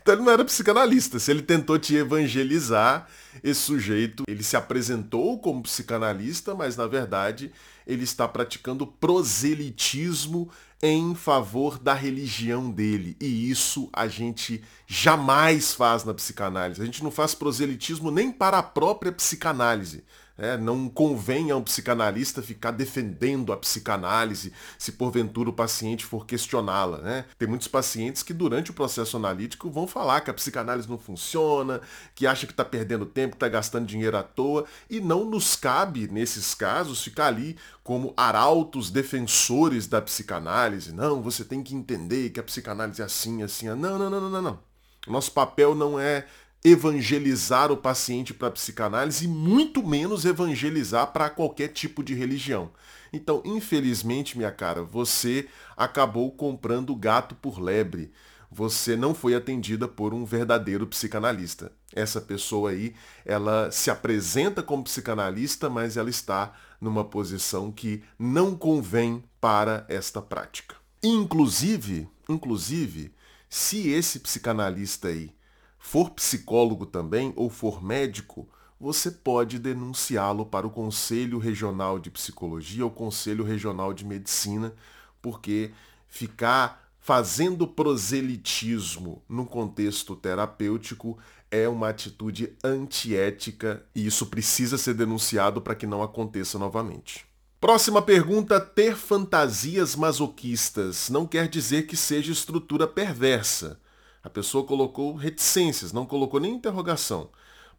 então 0.10 0.18
ele 0.18 0.26
não 0.26 0.34
era 0.34 0.44
psicanalista. 0.44 1.20
Se 1.20 1.30
ele 1.30 1.44
tentou 1.44 1.78
te 1.78 1.96
evangelizar, 1.96 3.08
esse 3.44 3.60
sujeito, 3.60 4.24
ele 4.28 4.42
se 4.42 4.58
apresentou 4.58 5.38
como 5.38 5.62
psicanalista, 5.62 6.56
mas 6.56 6.76
na 6.76 6.88
verdade 6.88 7.52
ele 7.86 8.04
está 8.04 8.28
praticando 8.28 8.88
proselitismo 8.88 10.50
em 10.82 11.14
favor 11.14 11.78
da 11.78 11.94
religião 11.94 12.72
dele. 12.72 13.16
E 13.22 13.52
isso 13.52 13.88
a 13.94 14.08
gente 14.08 14.64
jamais 14.88 15.74
faz 15.74 16.04
na 16.04 16.14
psicanálise. 16.14 16.82
A 16.82 16.86
gente 16.86 17.04
não 17.04 17.12
faz 17.12 17.36
proselitismo 17.36 18.10
nem 18.10 18.32
para 18.32 18.58
a 18.58 18.64
própria 18.64 19.12
psicanálise. 19.12 20.04
É, 20.40 20.58
não 20.58 20.88
convém 20.88 21.52
a 21.52 21.58
um 21.58 21.62
psicanalista 21.62 22.42
ficar 22.42 22.72
defendendo 22.72 23.52
a 23.52 23.58
psicanálise 23.58 24.54
se 24.78 24.94
porventura 24.94 25.50
o 25.50 25.54
paciente 25.54 26.06
for 26.06 26.26
questioná-la. 26.26 27.00
Né? 27.00 27.26
Tem 27.38 27.48
muitos 27.48 27.68
pacientes 27.68 28.24
que 28.24 28.34
durante 28.34 28.72
o 28.72 28.74
processo 28.74 29.18
analítico 29.18 29.70
vão 29.70 29.86
falar 29.86 30.22
que 30.22 30.32
a 30.32 30.34
psicanálise 30.34 30.90
não 30.90 30.98
funciona, 30.98 31.82
que 32.16 32.26
acha 32.26 32.48
que 32.48 32.54
está 32.54 32.64
perdendo 32.64 33.06
tempo, 33.06 33.32
que 33.32 33.36
está 33.36 33.50
gastando 33.50 33.86
dinheiro 33.86 34.16
à 34.16 34.24
toa, 34.24 34.66
e 34.90 35.02
não 35.02 35.26
nos 35.26 35.58
cabe, 35.58 36.08
nesses 36.08 36.56
casos, 36.56 37.04
ficar 37.04 37.28
ali 37.28 37.58
como 37.84 38.14
arautos 38.16 38.90
defensores 38.90 39.88
da 39.88 40.02
psicanálise. 40.02 40.94
Não, 40.94 41.22
você 41.22 41.44
tem 41.44 41.62
que 41.62 41.76
entender 41.76 42.30
que 42.30 42.40
a 42.40 42.44
psicanálise 42.44 43.02
é 43.02 43.06
assim, 43.06 43.44
assim. 43.44 43.68
Não, 43.68 44.00
não, 44.00 44.10
não, 44.10 44.30
não, 44.30 44.42
não. 44.42 44.60
Nosso 45.08 45.32
papel 45.32 45.76
não 45.76 46.00
é 46.00 46.26
evangelizar 46.64 47.72
o 47.72 47.78
paciente 47.78 48.34
para 48.34 48.52
psicanálise 48.52 49.26
e 49.26 49.28
muito 49.28 49.86
menos 49.86 50.26
evangelizar 50.26 51.08
para 51.14 51.30
qualquer 51.30 51.70
tipo 51.70 52.04
de 52.04 52.14
religião. 52.14 52.72
Então, 53.14 53.42
infelizmente, 53.46 54.38
minha 54.38 54.52
cara, 54.52 54.84
você 54.84 55.48
acabou 55.76 56.32
comprando 56.32 56.96
gato 56.96 57.34
por 57.36 57.60
lebre. 57.60 58.12
Você 58.52 58.96
não 58.96 59.14
foi 59.14 59.36
atendida 59.36 59.88
por 59.88 60.14
um 60.14 60.26
verdadeiro 60.26 60.86
psicanalista. 60.88 61.72
Essa 61.94 62.20
pessoa 62.20 62.72
aí, 62.72 62.96
ela 63.26 63.72
se 63.72 63.90
apresenta 63.90 64.62
como 64.62 64.84
psicanalista, 64.84 65.70
mas 65.70 65.98
ela 65.98 66.10
está 66.10 66.54
numa 66.82 67.06
posição 67.06 67.72
que 67.72 68.04
não 68.18 68.56
convém 68.56 69.24
para 69.40 69.86
esta 69.88 70.22
prática. 70.22 70.76
Inclusive, 71.02 72.08
inclusive, 72.28 73.14
se 73.50 73.90
esse 73.90 74.20
psicanalista 74.20 75.08
aí 75.08 75.32
for 75.80 76.12
psicólogo 76.12 76.86
também 76.86 77.34
ou 77.36 77.50
for 77.50 77.84
médico, 77.84 78.48
você 78.80 79.10
pode 79.10 79.58
denunciá-lo 79.58 80.46
para 80.46 80.68
o 80.68 80.70
Conselho 80.70 81.40
Regional 81.40 81.98
de 81.98 82.12
Psicologia 82.12 82.84
ou 82.86 82.92
Conselho 82.92 83.44
Regional 83.44 83.94
de 83.94 84.06
Medicina, 84.06 84.74
porque 85.22 85.72
ficar 86.08 86.88
fazendo 87.00 87.68
proselitismo 87.68 89.24
no 89.28 89.46
contexto 89.46 90.16
terapêutico 90.16 91.18
é 91.50 91.68
uma 91.68 91.90
atitude 91.90 92.56
antiética 92.64 93.84
e 93.96 94.06
isso 94.06 94.28
precisa 94.28 94.78
ser 94.78 94.94
denunciado 94.94 95.62
para 95.62 95.76
que 95.76 95.88
não 95.88 96.04
aconteça 96.04 96.60
novamente. 96.60 97.26
Próxima 97.60 98.02
pergunta: 98.02 98.60
ter 98.62 98.96
fantasias 98.96 99.96
masoquistas 99.96 101.10
não 101.10 101.26
quer 101.26 101.48
dizer 101.48 101.88
que 101.88 101.98
seja 101.98 102.32
estrutura 102.32 102.88
perversa 102.88 103.80
A 104.24 104.30
pessoa 104.30 104.66
colocou 104.66 105.16
reticências, 105.16 105.94
não 105.94 106.06
colocou 106.06 106.40
nem 106.40 106.56
interrogação. 106.56 107.30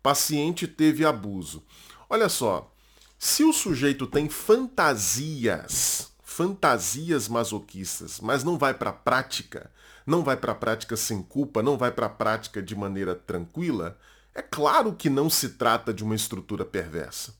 Paciente 0.02 0.66
teve 0.66 1.04
abuso. 1.04 1.62
Olha 2.08 2.28
só, 2.28 2.72
se 3.18 3.44
o 3.44 3.52
sujeito 3.52 4.06
tem 4.06 4.28
fantasias, 4.28 6.12
fantasias 6.22 7.28
masoquistas, 7.28 8.18
mas 8.20 8.42
não 8.42 8.56
vai 8.56 8.72
para 8.72 8.90
a 8.90 8.94
prática, 8.94 9.70
não 10.06 10.24
vai 10.24 10.36
para 10.36 10.52
a 10.52 10.54
prática 10.54 10.96
sem 10.96 11.22
culpa, 11.22 11.62
não 11.62 11.76
vai 11.76 11.92
para 11.92 12.06
a 12.06 12.10
prática 12.10 12.62
de 12.62 12.74
maneira 12.74 13.14
tranquila, 13.14 13.98
é 14.34 14.40
claro 14.40 14.94
que 14.94 15.10
não 15.10 15.28
se 15.28 15.50
trata 15.50 15.92
de 15.92 16.02
uma 16.02 16.14
estrutura 16.14 16.64
perversa. 16.64 17.34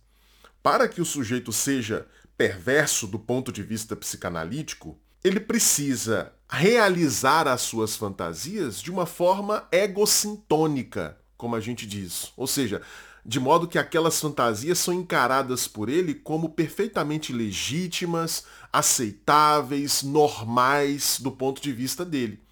Para 0.63 0.87
que 0.87 1.01
o 1.01 1.07
sujeito 1.07 1.51
seja 1.51 2.07
perverso 2.37 3.07
do 3.07 3.19
ponto 3.19 3.51
de 3.51 3.63
vista 3.63 3.97
psicanalítico, 3.97 4.99
ele 5.23 5.41
precisa 5.41 6.33
realizar 6.49 7.47
as 7.47 7.61
suas 7.61 7.97
fantasias 7.97 8.81
de 8.81 8.91
uma 8.91 9.07
forma 9.07 9.67
egocintônica, 9.71 11.17
como 11.37 11.55
a 11.55 11.61
gente 11.61 11.87
diz. 11.87 12.33
Ou 12.37 12.47
seja, 12.47 12.83
de 13.25 13.39
modo 13.39 13.69
que 13.69 13.79
aquelas 13.79 14.21
fantasias 14.21 14.79
são 14.79 14.95
encaradas 14.95 15.69
por 15.69 15.89
ele 15.89 16.15
como 16.15 16.51
perfeitamente 16.51 17.33
legítimas, 17.33 18.45
aceitáveis, 18.73 20.03
normais 20.03 21.21
do 21.21 21.31
ponto 21.31 21.61
de 21.61 21.73
vista 21.73 22.05
dele. 22.05 22.43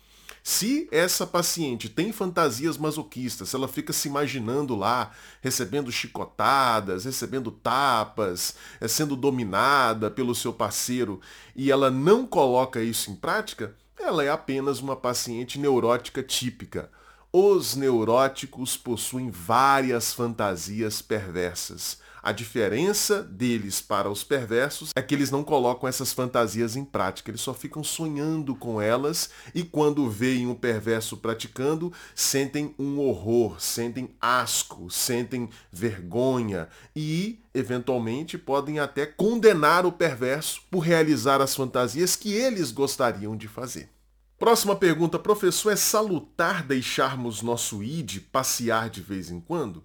Se 0.51 0.89
essa 0.91 1.27
paciente 1.27 1.91
tem 1.91 2.11
fantasias 2.11 2.79
masoquistas, 2.79 3.53
ela 3.53 3.69
fica 3.69 3.93
se 3.93 4.09
imaginando 4.09 4.75
lá, 4.75 5.13
recebendo 5.43 5.93
chicotadas, 5.93 7.05
recebendo 7.05 7.51
tapas, 7.51 8.55
é 8.81 8.89
sendo 8.89 9.15
dominada 9.15 10.11
pelo 10.11 10.35
seu 10.35 10.51
parceiro, 10.51 11.21
e 11.55 11.71
ela 11.71 11.91
não 11.91 12.27
coloca 12.27 12.81
isso 12.81 13.11
em 13.11 13.15
prática, 13.15 13.77
ela 14.01 14.25
é 14.25 14.31
apenas 14.31 14.81
uma 14.81 14.97
paciente 14.97 15.59
neurótica 15.59 16.23
típica. 16.23 16.91
Os 17.31 17.77
neuróticos 17.77 18.75
possuem 18.75 19.31
várias 19.31 20.15
fantasias 20.15 21.03
perversas. 21.03 21.99
A 22.23 22.33
diferença 22.33 23.23
deles 23.23 23.83
para 23.83 24.09
os 24.09 24.25
perversos 24.25 24.93
é 24.97 25.03
que 25.03 25.15
eles 25.15 25.31
não 25.31 25.45
colocam 25.45 25.87
essas 25.87 26.11
fantasias 26.11 26.75
em 26.75 26.87
prática, 26.87 27.31
eles 27.31 27.43
só 27.43 27.53
ficam 27.53 27.85
sonhando 27.85 28.57
com 28.57 28.81
elas 28.81 29.29
e 29.55 29.63
quando 29.63 30.09
veem 30.09 30.47
um 30.47 30.55
perverso 30.55 31.19
praticando, 31.19 31.93
sentem 32.15 32.75
um 32.79 32.99
horror, 32.99 33.61
sentem 33.61 34.09
asco, 34.19 34.91
sentem 34.91 35.51
vergonha 35.71 36.67
e, 36.97 37.41
eventualmente, 37.53 38.39
podem 38.39 38.79
até 38.79 39.05
condenar 39.05 39.85
o 39.85 39.93
perverso 39.93 40.63
por 40.71 40.81
realizar 40.81 41.43
as 41.43 41.55
fantasias 41.55 42.17
que 42.17 42.33
eles 42.33 42.73
gostariam 42.73 43.37
de 43.37 43.47
fazer. 43.49 43.91
Próxima 44.39 44.77
pergunta, 44.77 45.19
professor, 45.19 45.73
é 45.73 45.77
salutar 45.77 46.63
deixarmos 46.63 47.43
nosso 47.43 47.83
id 47.83 48.21
passear 48.31 48.89
de 48.89 49.01
vez 49.01 49.33
em 49.33 49.41
quando? 49.41 49.85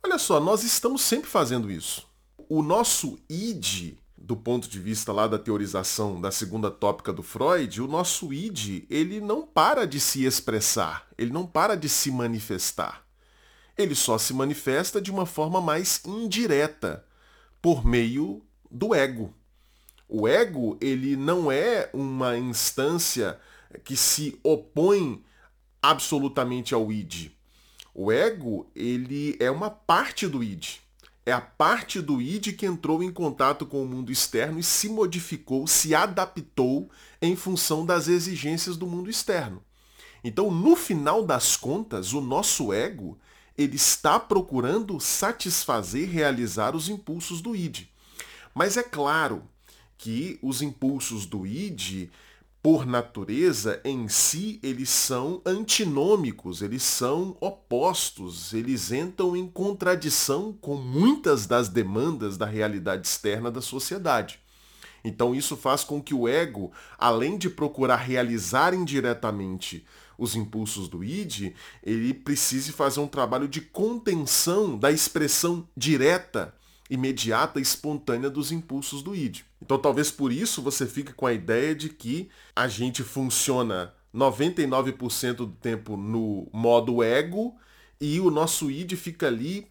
Olha 0.00 0.16
só, 0.16 0.38
nós 0.38 0.62
estamos 0.62 1.02
sempre 1.02 1.28
fazendo 1.28 1.68
isso. 1.68 2.06
O 2.48 2.62
nosso 2.62 3.18
id, 3.28 3.96
do 4.16 4.36
ponto 4.36 4.68
de 4.68 4.78
vista 4.78 5.12
lá 5.12 5.26
da 5.26 5.40
teorização 5.40 6.20
da 6.20 6.30
segunda 6.30 6.70
tópica 6.70 7.12
do 7.12 7.24
Freud, 7.24 7.82
o 7.82 7.88
nosso 7.88 8.32
id, 8.32 8.84
ele 8.88 9.20
não 9.20 9.44
para 9.44 9.84
de 9.84 9.98
se 9.98 10.24
expressar, 10.24 11.08
ele 11.18 11.32
não 11.32 11.44
para 11.44 11.76
de 11.76 11.88
se 11.88 12.12
manifestar. 12.12 13.04
Ele 13.76 13.96
só 13.96 14.18
se 14.18 14.32
manifesta 14.32 15.00
de 15.00 15.10
uma 15.10 15.26
forma 15.26 15.60
mais 15.60 16.00
indireta, 16.06 17.04
por 17.60 17.84
meio 17.84 18.40
do 18.70 18.94
ego. 18.94 19.34
O 20.08 20.28
ego, 20.28 20.78
ele 20.80 21.16
não 21.16 21.50
é 21.50 21.90
uma 21.92 22.38
instância 22.38 23.38
que 23.84 23.96
se 23.96 24.38
opõe 24.42 25.22
absolutamente 25.82 26.74
ao 26.74 26.90
id. 26.92 27.30
O 27.94 28.12
ego, 28.12 28.70
ele 28.74 29.36
é 29.40 29.50
uma 29.50 29.70
parte 29.70 30.26
do 30.26 30.42
id. 30.42 30.78
É 31.24 31.32
a 31.32 31.40
parte 31.40 32.00
do 32.00 32.20
id 32.20 32.56
que 32.56 32.66
entrou 32.66 33.02
em 33.02 33.12
contato 33.12 33.66
com 33.66 33.82
o 33.82 33.86
mundo 33.86 34.10
externo 34.10 34.58
e 34.58 34.62
se 34.62 34.88
modificou, 34.88 35.66
se 35.66 35.94
adaptou 35.94 36.90
em 37.20 37.36
função 37.36 37.84
das 37.84 38.08
exigências 38.08 38.76
do 38.76 38.86
mundo 38.86 39.10
externo. 39.10 39.62
Então, 40.24 40.50
no 40.50 40.76
final 40.76 41.24
das 41.24 41.56
contas, 41.56 42.12
o 42.12 42.20
nosso 42.20 42.72
ego, 42.72 43.18
ele 43.56 43.76
está 43.76 44.18
procurando 44.18 44.98
satisfazer, 45.00 46.08
realizar 46.08 46.74
os 46.74 46.88
impulsos 46.88 47.40
do 47.40 47.54
id. 47.54 47.86
Mas 48.54 48.76
é 48.76 48.82
claro 48.82 49.42
que 49.96 50.38
os 50.42 50.62
impulsos 50.62 51.26
do 51.26 51.46
id, 51.46 52.08
por 52.62 52.84
natureza, 52.84 53.80
em 53.84 54.06
si, 54.06 54.60
eles 54.62 54.90
são 54.90 55.40
antinômicos, 55.46 56.60
eles 56.60 56.82
são 56.82 57.36
opostos, 57.40 58.52
eles 58.52 58.92
entram 58.92 59.34
em 59.34 59.48
contradição 59.48 60.52
com 60.52 60.76
muitas 60.76 61.46
das 61.46 61.70
demandas 61.70 62.36
da 62.36 62.44
realidade 62.44 63.06
externa 63.06 63.50
da 63.50 63.62
sociedade. 63.62 64.40
Então 65.02 65.34
isso 65.34 65.56
faz 65.56 65.82
com 65.82 66.02
que 66.02 66.12
o 66.12 66.28
ego, 66.28 66.70
além 66.98 67.38
de 67.38 67.48
procurar 67.48 67.96
realizar 67.96 68.74
indiretamente 68.74 69.86
os 70.18 70.36
impulsos 70.36 70.86
do 70.86 71.02
id, 71.02 71.54
ele 71.82 72.12
precise 72.12 72.72
fazer 72.72 73.00
um 73.00 73.08
trabalho 73.08 73.48
de 73.48 73.62
contenção 73.62 74.76
da 74.76 74.92
expressão 74.92 75.66
direta 75.74 76.54
imediata 76.90 77.60
e 77.60 77.62
espontânea 77.62 78.28
dos 78.28 78.50
impulsos 78.50 79.00
do 79.00 79.14
id. 79.14 79.42
Então 79.62 79.78
talvez 79.78 80.10
por 80.10 80.32
isso 80.32 80.60
você 80.60 80.84
fique 80.84 81.12
com 81.12 81.24
a 81.24 81.32
ideia 81.32 81.74
de 81.74 81.88
que 81.88 82.28
a 82.54 82.66
gente 82.66 83.04
funciona 83.04 83.94
99% 84.12 85.34
do 85.34 85.46
tempo 85.46 85.96
no 85.96 86.48
modo 86.52 87.02
ego 87.02 87.54
e 88.00 88.18
o 88.18 88.30
nosso 88.30 88.70
id 88.70 88.94
fica 88.96 89.28
ali 89.28 89.68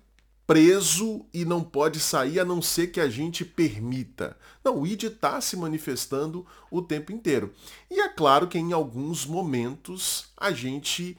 preso 0.48 1.26
e 1.32 1.46
não 1.46 1.62
pode 1.62 2.00
sair 2.00 2.40
a 2.40 2.46
não 2.46 2.60
ser 2.60 2.88
que 2.88 3.00
a 3.00 3.08
gente 3.08 3.46
permita. 3.46 4.36
Não, 4.64 4.80
o 4.80 4.88
id 4.88 5.04
está 5.04 5.40
se 5.42 5.56
manifestando 5.56 6.44
o 6.72 6.82
tempo 6.82 7.12
inteiro. 7.12 7.54
E 7.92 8.00
é 8.00 8.10
claro 8.10 8.48
que 8.48 8.58
em 8.58 8.72
alguns 8.72 9.28
momentos 9.28 10.32
a 10.36 10.52
gente 10.52 11.16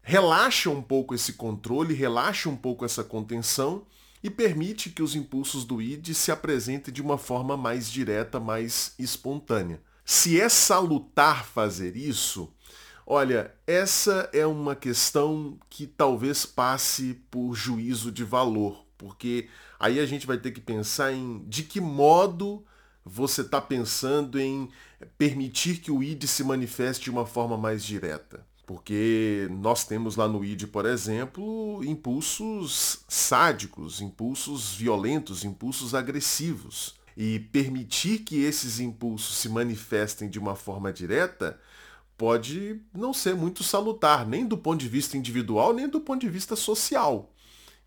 relaxa 0.00 0.70
um 0.70 0.80
pouco 0.80 1.14
esse 1.14 1.34
controle, 1.34 1.92
relaxa 1.92 2.48
um 2.48 2.56
pouco 2.56 2.84
essa 2.84 3.04
contenção 3.04 3.84
e 4.22 4.28
permite 4.28 4.90
que 4.90 5.02
os 5.02 5.14
impulsos 5.14 5.64
do 5.64 5.80
id 5.80 6.12
se 6.12 6.30
apresentem 6.30 6.92
de 6.92 7.00
uma 7.00 7.16
forma 7.16 7.56
mais 7.56 7.90
direta, 7.90 8.38
mais 8.38 8.94
espontânea. 8.98 9.80
Se 10.04 10.40
é 10.40 10.48
salutar 10.48 11.44
fazer 11.44 11.96
isso, 11.96 12.52
olha, 13.06 13.54
essa 13.66 14.28
é 14.32 14.46
uma 14.46 14.74
questão 14.74 15.58
que 15.68 15.86
talvez 15.86 16.44
passe 16.44 17.14
por 17.30 17.54
juízo 17.54 18.10
de 18.12 18.24
valor, 18.24 18.84
porque 18.98 19.48
aí 19.78 19.98
a 19.98 20.06
gente 20.06 20.26
vai 20.26 20.36
ter 20.36 20.50
que 20.50 20.60
pensar 20.60 21.12
em 21.12 21.44
de 21.46 21.62
que 21.62 21.80
modo 21.80 22.64
você 23.04 23.40
está 23.40 23.60
pensando 23.60 24.38
em 24.38 24.68
permitir 25.16 25.78
que 25.78 25.90
o 25.90 26.02
id 26.02 26.24
se 26.24 26.44
manifeste 26.44 27.04
de 27.04 27.10
uma 27.10 27.24
forma 27.24 27.56
mais 27.56 27.82
direta. 27.82 28.46
Porque 28.70 29.48
nós 29.50 29.84
temos 29.84 30.14
lá 30.14 30.28
no 30.28 30.44
ID, 30.44 30.68
por 30.68 30.86
exemplo, 30.86 31.82
impulsos 31.84 33.00
sádicos, 33.08 34.00
impulsos 34.00 34.76
violentos, 34.76 35.42
impulsos 35.42 35.92
agressivos. 35.92 36.94
E 37.16 37.40
permitir 37.40 38.20
que 38.20 38.44
esses 38.44 38.78
impulsos 38.78 39.38
se 39.38 39.48
manifestem 39.48 40.28
de 40.28 40.38
uma 40.38 40.54
forma 40.54 40.92
direta 40.92 41.58
pode 42.16 42.80
não 42.94 43.12
ser 43.12 43.34
muito 43.34 43.64
salutar, 43.64 44.24
nem 44.24 44.46
do 44.46 44.56
ponto 44.56 44.78
de 44.78 44.88
vista 44.88 45.16
individual, 45.16 45.74
nem 45.74 45.88
do 45.88 46.00
ponto 46.00 46.20
de 46.20 46.28
vista 46.28 46.54
social. 46.54 47.34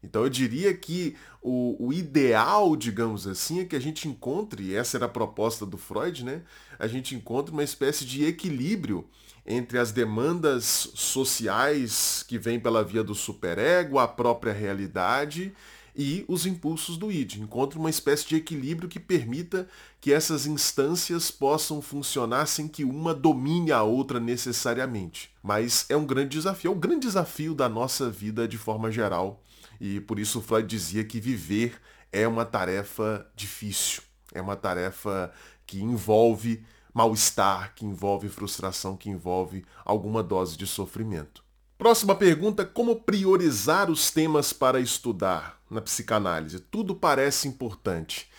Então 0.04 0.24
eu 0.24 0.30
diria 0.30 0.74
que 0.74 1.16
o, 1.42 1.78
o, 1.88 1.94
ideal, 1.94 2.76
digamos 2.76 3.26
assim, 3.26 3.62
é 3.62 3.66
que 3.66 3.78
a 3.78 3.80
gente 3.80 4.10
encontre, 4.10 4.76
essa 4.76 4.98
era 4.98 5.06
a 5.06 5.10
proposta 5.10 5.66
do 5.66 5.78
Freud, 5.78 6.26
né? 6.26 6.42
A 6.78 6.88
gente 6.88 7.16
encontre 7.16 7.54
uma 7.54 7.64
espécie 7.64 8.04
de 8.04 8.26
equilíbrio 8.26 9.08
entre 9.46 9.78
as 9.78 9.92
demandas 9.92 10.90
sociais 10.94 12.24
que 12.28 12.38
vêm 12.38 12.60
pela 12.60 12.84
via 12.84 13.04
do 13.04 13.14
superego, 13.14 14.00
a 14.00 14.08
própria 14.08 14.54
realidade 14.54 15.54
e 15.96 16.26
os 16.28 16.46
impulsos 16.46 16.98
do 16.98 17.12
id. 17.12 17.36
Encontre 17.36 17.78
uma 17.78 17.90
espécie 17.90 18.28
de 18.28 18.36
equilíbrio 18.36 18.90
que 18.90 19.00
permita 19.00 19.68
que 20.02 20.12
essas 20.12 20.46
instâncias 20.46 21.30
possam 21.30 21.82
funcionar 21.82 22.48
sem 22.48 22.68
que 22.68 22.84
uma 22.84 23.14
domine 23.14 23.72
a 23.72 23.84
outra 23.84 24.20
necessariamente. 24.20 25.30
Mas 25.44 25.86
é 25.90 25.96
um 25.96 26.06
grande 26.06 26.30
desafio, 26.30 26.72
é 26.72 26.74
o 26.74 26.80
grande 26.80 27.02
desafio 27.08 27.54
da 27.54 27.70
nossa 27.70 28.10
vida 28.10 28.48
de 28.48 28.58
forma 28.58 28.92
geral 28.92 29.44
e 29.80 30.00
por 30.00 30.18
isso 30.18 30.42
Freud 30.42 30.68
dizia 30.68 31.04
que 31.04 31.20
viver 31.20 31.80
é 32.12 32.28
uma 32.28 32.46
tarefa 32.46 33.28
difícil, 33.36 34.02
é 34.34 34.42
uma 34.42 34.56
tarefa 34.56 35.32
que 35.66 35.82
envolve 35.82 36.64
mal-estar, 36.94 37.74
que 37.76 37.86
envolve 37.86 38.30
frustração, 38.30 38.96
que 38.96 39.10
envolve 39.10 39.66
alguma 39.84 40.22
dose 40.22 40.56
de 40.56 40.68
sofrimento. 40.68 41.44
Próxima 41.78 42.16
pergunta: 42.16 42.66
como 42.66 43.02
priorizar 43.02 43.90
os 43.90 44.12
temas 44.12 44.54
para 44.54 44.80
estudar 44.80 45.60
na 45.70 45.82
psicanálise? 45.82 46.60
Tudo 46.60 46.96
parece 46.96 47.48
importante. 47.48 48.30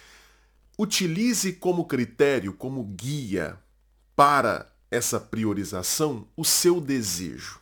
Utilize 0.78 1.52
como 1.54 1.84
critério, 1.84 2.52
como 2.52 2.82
guia 2.84 3.58
para 4.16 4.72
essa 4.90 5.20
priorização, 5.20 6.26
o 6.36 6.44
seu 6.44 6.80
desejo. 6.80 7.60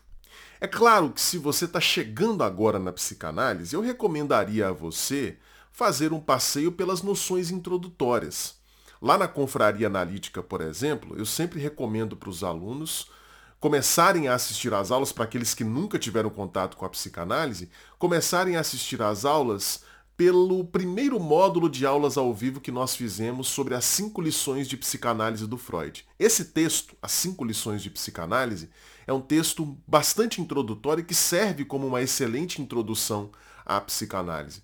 É 0.60 0.68
claro 0.68 1.10
que 1.10 1.20
se 1.20 1.38
você 1.38 1.64
está 1.64 1.80
chegando 1.80 2.44
agora 2.44 2.78
na 2.78 2.92
psicanálise, 2.92 3.74
eu 3.74 3.80
recomendaria 3.80 4.68
a 4.68 4.72
você 4.72 5.36
fazer 5.72 6.12
um 6.12 6.20
passeio 6.20 6.70
pelas 6.70 7.02
noções 7.02 7.50
introdutórias. 7.50 8.61
Lá 9.02 9.18
na 9.18 9.26
Confraria 9.26 9.88
Analítica, 9.88 10.44
por 10.44 10.60
exemplo, 10.60 11.18
eu 11.18 11.26
sempre 11.26 11.58
recomendo 11.58 12.16
para 12.16 12.30
os 12.30 12.44
alunos 12.44 13.08
começarem 13.58 14.28
a 14.28 14.34
assistir 14.34 14.72
às 14.72 14.92
aulas, 14.92 15.10
para 15.10 15.24
aqueles 15.24 15.54
que 15.54 15.64
nunca 15.64 15.98
tiveram 15.98 16.30
contato 16.30 16.76
com 16.76 16.84
a 16.84 16.88
psicanálise, 16.88 17.68
começarem 17.98 18.56
a 18.56 18.60
assistir 18.60 19.02
às 19.02 19.24
aulas 19.24 19.82
pelo 20.16 20.64
primeiro 20.64 21.18
módulo 21.18 21.68
de 21.68 21.84
aulas 21.84 22.16
ao 22.16 22.32
vivo 22.32 22.60
que 22.60 22.70
nós 22.70 22.94
fizemos 22.94 23.48
sobre 23.48 23.74
as 23.74 23.84
cinco 23.84 24.20
lições 24.20 24.68
de 24.68 24.76
psicanálise 24.76 25.48
do 25.48 25.58
Freud. 25.58 26.06
Esse 26.16 26.44
texto, 26.44 26.94
As 27.02 27.10
Cinco 27.10 27.44
Lições 27.44 27.82
de 27.82 27.90
Psicanálise, 27.90 28.70
é 29.04 29.12
um 29.12 29.20
texto 29.20 29.76
bastante 29.84 30.40
introdutório 30.40 31.04
que 31.04 31.14
serve 31.14 31.64
como 31.64 31.88
uma 31.88 32.02
excelente 32.02 32.62
introdução 32.62 33.32
à 33.66 33.80
psicanálise. 33.80 34.62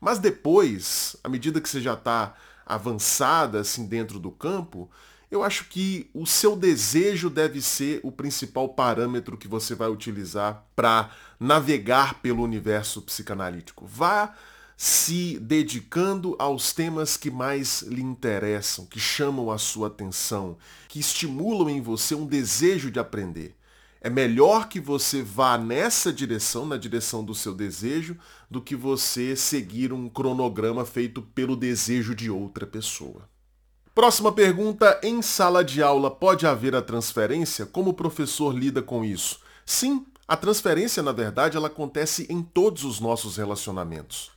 Mas 0.00 0.20
depois, 0.20 1.16
à 1.24 1.28
medida 1.28 1.60
que 1.60 1.68
você 1.68 1.80
já 1.80 1.94
está 1.94 2.34
avançada 2.66 3.60
assim 3.60 3.86
dentro 3.86 4.18
do 4.18 4.30
campo, 4.30 4.90
eu 5.30 5.42
acho 5.42 5.64
que 5.64 6.10
o 6.12 6.26
seu 6.26 6.54
desejo 6.54 7.30
deve 7.30 7.62
ser 7.62 8.00
o 8.02 8.12
principal 8.12 8.68
parâmetro 8.68 9.38
que 9.38 9.48
você 9.48 9.74
vai 9.74 9.88
utilizar 9.88 10.66
para 10.76 11.10
navegar 11.40 12.20
pelo 12.20 12.42
universo 12.42 13.00
psicanalítico. 13.00 13.86
Vá 13.86 14.34
se 14.76 15.38
dedicando 15.38 16.36
aos 16.38 16.72
temas 16.72 17.16
que 17.16 17.30
mais 17.30 17.82
lhe 17.82 18.02
interessam, 18.02 18.84
que 18.84 19.00
chamam 19.00 19.50
a 19.50 19.56
sua 19.56 19.86
atenção, 19.86 20.58
que 20.88 20.98
estimulam 20.98 21.70
em 21.70 21.80
você 21.80 22.14
um 22.14 22.26
desejo 22.26 22.90
de 22.90 22.98
aprender. 22.98 23.56
É 24.02 24.10
melhor 24.10 24.68
que 24.68 24.80
você 24.80 25.22
vá 25.22 25.56
nessa 25.56 26.12
direção, 26.12 26.66
na 26.66 26.76
direção 26.76 27.24
do 27.24 27.34
seu 27.34 27.54
desejo, 27.54 28.18
do 28.50 28.60
que 28.60 28.74
você 28.74 29.34
seguir 29.36 29.92
um 29.92 30.08
cronograma 30.08 30.84
feito 30.84 31.22
pelo 31.22 31.56
desejo 31.56 32.14
de 32.14 32.28
outra 32.28 32.66
pessoa. 32.66 33.28
Próxima 33.94 34.32
pergunta: 34.32 35.00
em 35.02 35.22
sala 35.22 35.64
de 35.64 35.82
aula 35.82 36.10
pode 36.10 36.46
haver 36.46 36.74
a 36.74 36.82
transferência? 36.82 37.64
Como 37.64 37.90
o 37.90 37.94
professor 37.94 38.52
lida 38.52 38.82
com 38.82 39.04
isso? 39.04 39.38
Sim, 39.64 40.04
a 40.26 40.36
transferência, 40.36 41.02
na 41.02 41.12
verdade, 41.12 41.56
ela 41.56 41.68
acontece 41.68 42.26
em 42.28 42.42
todos 42.42 42.84
os 42.84 42.98
nossos 42.98 43.36
relacionamentos 43.36 44.32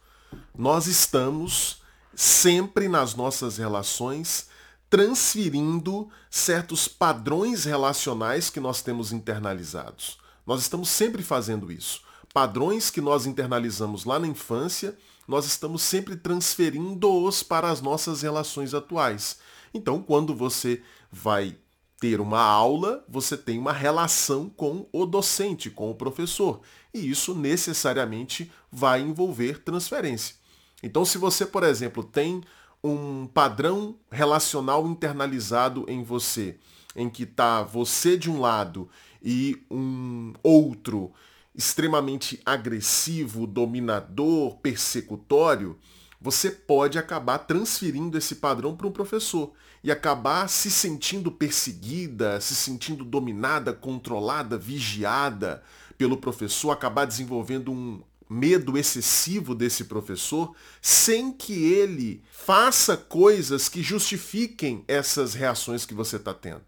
nós 0.57 0.87
estamos 0.87 1.81
sempre 2.15 2.87
nas 2.87 3.15
nossas 3.15 3.57
relações 3.57 4.47
transferindo 4.89 6.09
certos 6.29 6.87
padrões 6.87 7.65
relacionais 7.65 8.49
que 8.49 8.59
nós 8.59 8.81
temos 8.81 9.11
internalizados. 9.11 10.17
Nós 10.45 10.61
estamos 10.61 10.89
sempre 10.89 11.23
fazendo 11.23 11.71
isso. 11.71 12.01
Padrões 12.33 12.89
que 12.89 13.01
nós 13.01 13.25
internalizamos 13.25 14.05
lá 14.05 14.19
na 14.19 14.27
infância, 14.27 14.97
nós 15.27 15.45
estamos 15.45 15.81
sempre 15.81 16.15
transferindo-os 16.15 17.41
para 17.41 17.69
as 17.69 17.81
nossas 17.81 18.21
relações 18.21 18.73
atuais. 18.73 19.37
Então, 19.73 20.01
quando 20.01 20.35
você 20.35 20.81
vai 21.11 21.57
ter 21.99 22.19
uma 22.19 22.41
aula, 22.41 23.03
você 23.07 23.37
tem 23.37 23.57
uma 23.57 23.73
relação 23.73 24.49
com 24.49 24.87
o 24.91 25.05
docente, 25.05 25.69
com 25.69 25.89
o 25.89 25.95
professor. 25.95 26.61
E 26.93 27.09
isso 27.09 27.33
necessariamente 27.33 28.51
vai 28.71 29.01
envolver 29.01 29.63
transferência. 29.63 30.35
Então, 30.83 31.03
se 31.03 31.17
você, 31.17 31.45
por 31.45 31.63
exemplo, 31.63 32.03
tem 32.03 32.43
um 32.85 33.25
padrão 33.25 33.95
relacional 34.11 34.85
internalizado 34.85 35.85
em 35.87 36.03
você, 36.03 36.59
em 36.95 37.09
que 37.09 37.23
está 37.23 37.63
você 37.63 38.15
de 38.15 38.29
um 38.29 38.39
lado 38.39 38.87
e 39.23 39.65
um 39.71 40.33
outro 40.43 41.11
extremamente 41.55 42.39
agressivo, 42.45 43.47
dominador, 43.47 44.57
persecutório, 44.57 45.79
você 46.21 46.51
pode 46.51 46.99
acabar 46.99 47.39
transferindo 47.39 48.17
esse 48.19 48.35
padrão 48.35 48.75
para 48.75 48.87
um 48.87 48.91
professor 48.91 49.51
e 49.83 49.91
acabar 49.91 50.47
se 50.47 50.69
sentindo 50.69 51.31
perseguida, 51.31 52.39
se 52.39 52.53
sentindo 52.53 53.03
dominada, 53.03 53.73
controlada, 53.73 54.57
vigiada 54.57 55.63
pelo 55.97 56.17
professor, 56.17 56.71
acabar 56.71 57.05
desenvolvendo 57.05 57.71
um 57.71 58.01
medo 58.29 58.77
excessivo 58.77 59.53
desse 59.53 59.85
professor 59.85 60.55
sem 60.81 61.31
que 61.31 61.73
ele 61.73 62.23
faça 62.31 62.97
coisas 62.97 63.69
que 63.69 63.83
justifiquem 63.83 64.83
essas 64.87 65.33
reações 65.33 65.85
que 65.85 65.93
você 65.93 66.15
está 66.15 66.33
tendo. 66.33 66.61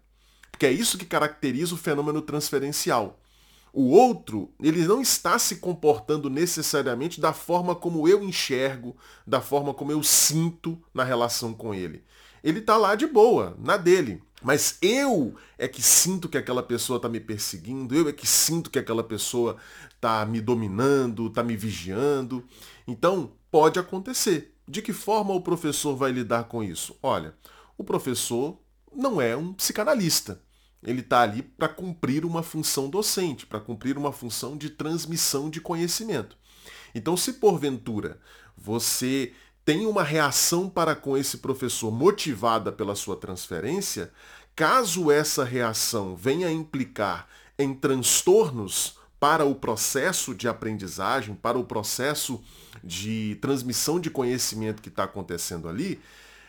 Porque 0.50 0.66
é 0.66 0.72
isso 0.72 0.98
que 0.98 1.06
caracteriza 1.06 1.74
o 1.74 1.78
fenômeno 1.78 2.20
transferencial. 2.20 3.20
O 3.72 3.90
outro, 3.90 4.50
ele 4.60 4.84
não 4.86 5.00
está 5.00 5.38
se 5.38 5.56
comportando 5.56 6.28
necessariamente 6.28 7.20
da 7.20 7.32
forma 7.32 7.74
como 7.74 8.08
eu 8.08 8.24
enxergo, 8.24 8.96
da 9.26 9.40
forma 9.40 9.72
como 9.72 9.92
eu 9.92 10.02
sinto 10.02 10.82
na 10.92 11.04
relação 11.04 11.52
com 11.52 11.74
ele. 11.74 12.02
Ele 12.42 12.60
está 12.60 12.76
lá 12.76 12.94
de 12.94 13.06
boa, 13.06 13.56
na 13.58 13.76
dele. 13.76 14.22
Mas 14.42 14.78
eu 14.80 15.34
é 15.56 15.66
que 15.66 15.82
sinto 15.82 16.28
que 16.28 16.38
aquela 16.38 16.62
pessoa 16.62 16.98
está 16.98 17.08
me 17.08 17.18
perseguindo, 17.18 17.94
eu 17.94 18.08
é 18.08 18.12
que 18.12 18.26
sinto 18.26 18.70
que 18.70 18.78
aquela 18.78 19.02
pessoa 19.02 19.56
está 19.94 20.24
me 20.24 20.40
dominando, 20.40 21.26
está 21.26 21.42
me 21.42 21.56
vigiando. 21.56 22.44
Então, 22.86 23.32
pode 23.50 23.78
acontecer. 23.78 24.54
De 24.66 24.80
que 24.82 24.92
forma 24.92 25.32
o 25.34 25.40
professor 25.40 25.96
vai 25.96 26.12
lidar 26.12 26.44
com 26.44 26.62
isso? 26.62 26.96
Olha, 27.02 27.34
o 27.76 27.82
professor 27.82 28.58
não 28.94 29.20
é 29.20 29.36
um 29.36 29.52
psicanalista. 29.52 30.40
Ele 30.82 31.00
está 31.00 31.22
ali 31.22 31.42
para 31.42 31.68
cumprir 31.68 32.24
uma 32.24 32.42
função 32.42 32.88
docente, 32.88 33.46
para 33.46 33.58
cumprir 33.58 33.98
uma 33.98 34.12
função 34.12 34.56
de 34.56 34.70
transmissão 34.70 35.50
de 35.50 35.60
conhecimento. 35.60 36.36
Então, 36.94 37.16
se 37.16 37.34
porventura 37.34 38.20
você 38.56 39.32
tem 39.68 39.84
uma 39.84 40.02
reação 40.02 40.66
para 40.66 40.96
com 40.96 41.14
esse 41.14 41.36
professor 41.36 41.92
motivada 41.92 42.72
pela 42.72 42.94
sua 42.94 43.14
transferência, 43.16 44.10
caso 44.56 45.10
essa 45.10 45.44
reação 45.44 46.16
venha 46.16 46.48
a 46.48 46.50
implicar 46.50 47.28
em 47.58 47.74
transtornos 47.74 48.96
para 49.20 49.44
o 49.44 49.54
processo 49.54 50.34
de 50.34 50.48
aprendizagem, 50.48 51.34
para 51.34 51.58
o 51.58 51.64
processo 51.64 52.42
de 52.82 53.36
transmissão 53.42 54.00
de 54.00 54.08
conhecimento 54.08 54.80
que 54.80 54.88
está 54.88 55.04
acontecendo 55.04 55.68
ali, 55.68 56.00